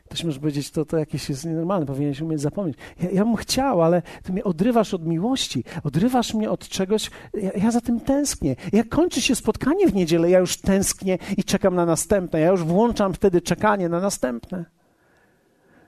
Ktoś 0.08 0.24
może 0.24 0.40
powiedzieć, 0.40 0.70
to, 0.70 0.84
to 0.84 0.96
jakieś 0.96 1.28
jest 1.28 1.44
nienormalne, 1.44 1.86
powinieneś 1.86 2.20
umieć 2.20 2.40
zapomnieć. 2.40 2.76
Ja, 3.02 3.10
ja 3.10 3.24
bym 3.24 3.36
chciał, 3.36 3.82
ale 3.82 4.02
ty 4.22 4.32
mnie 4.32 4.44
odrywasz 4.44 4.94
od 4.94 5.06
miłości, 5.06 5.64
odrywasz 5.84 6.34
mnie 6.34 6.50
od 6.50 6.68
czegoś, 6.68 7.10
ja, 7.34 7.50
ja, 7.52 7.70
za 7.70 7.80
tym 7.80 8.00
tęsknię. 8.00 8.56
Jak 8.72 8.88
kończy 8.88 9.20
się 9.20 9.34
spotkanie 9.34 9.86
w 9.86 9.94
niedzielę, 9.94 10.30
ja 10.30 10.38
już 10.38 10.56
tęsknię 10.56 11.18
i 11.36 11.44
czekam 11.44 11.74
na 11.74 11.86
następne. 11.86 12.40
Ja 12.40 12.50
już 12.50 12.64
włączam 12.64 13.14
wtedy 13.14 13.40
czekanie 13.40 13.88
na 13.88 14.00
następne. 14.00 14.64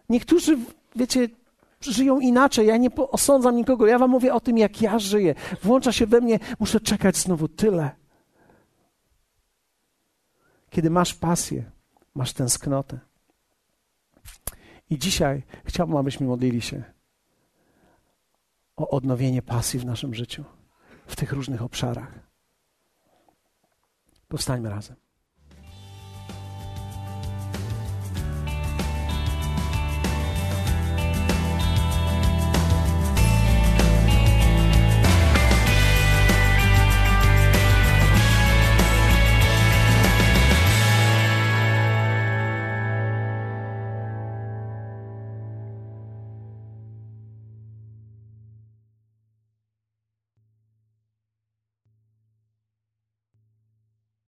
Niektórzy 0.09 0.59
wiecie, 0.97 1.29
żyją 1.81 2.21
inaczej. 2.21 2.67
Ja 2.67 2.77
nie 2.77 2.95
osądzam 2.95 3.57
nikogo. 3.57 3.87
Ja 3.87 3.99
wam 3.99 4.11
mówię 4.11 4.35
o 4.35 4.41
tym, 4.41 4.59
jak 4.59 4.83
ja 4.83 4.99
żyję. 4.99 5.35
Włącza 5.63 5.93
się 5.93 6.07
we 6.07 6.21
mnie, 6.21 6.39
muszę 6.59 6.81
czekać 6.81 7.17
znowu 7.17 7.49
tyle. 7.49 7.91
Kiedy 10.71 10.91
masz 10.91 11.15
pasję, 11.15 11.71
masz 12.15 12.33
tęsknotę. 12.33 12.99
I 14.91 14.99
dzisiaj 14.99 15.43
chciałbym, 15.65 15.97
abyśmy 15.97 16.27
modlili 16.27 16.63
się 16.63 16.83
o 18.77 18.89
odnowienie 18.89 19.43
pasji 19.43 19.81
w 19.81 19.85
naszym 19.85 20.15
życiu, 20.15 20.45
w 21.07 21.17
tych 21.17 21.33
różnych 21.33 21.63
obszarach. 21.63 22.19
Powstańmy 24.29 24.71
razem. 24.71 25.10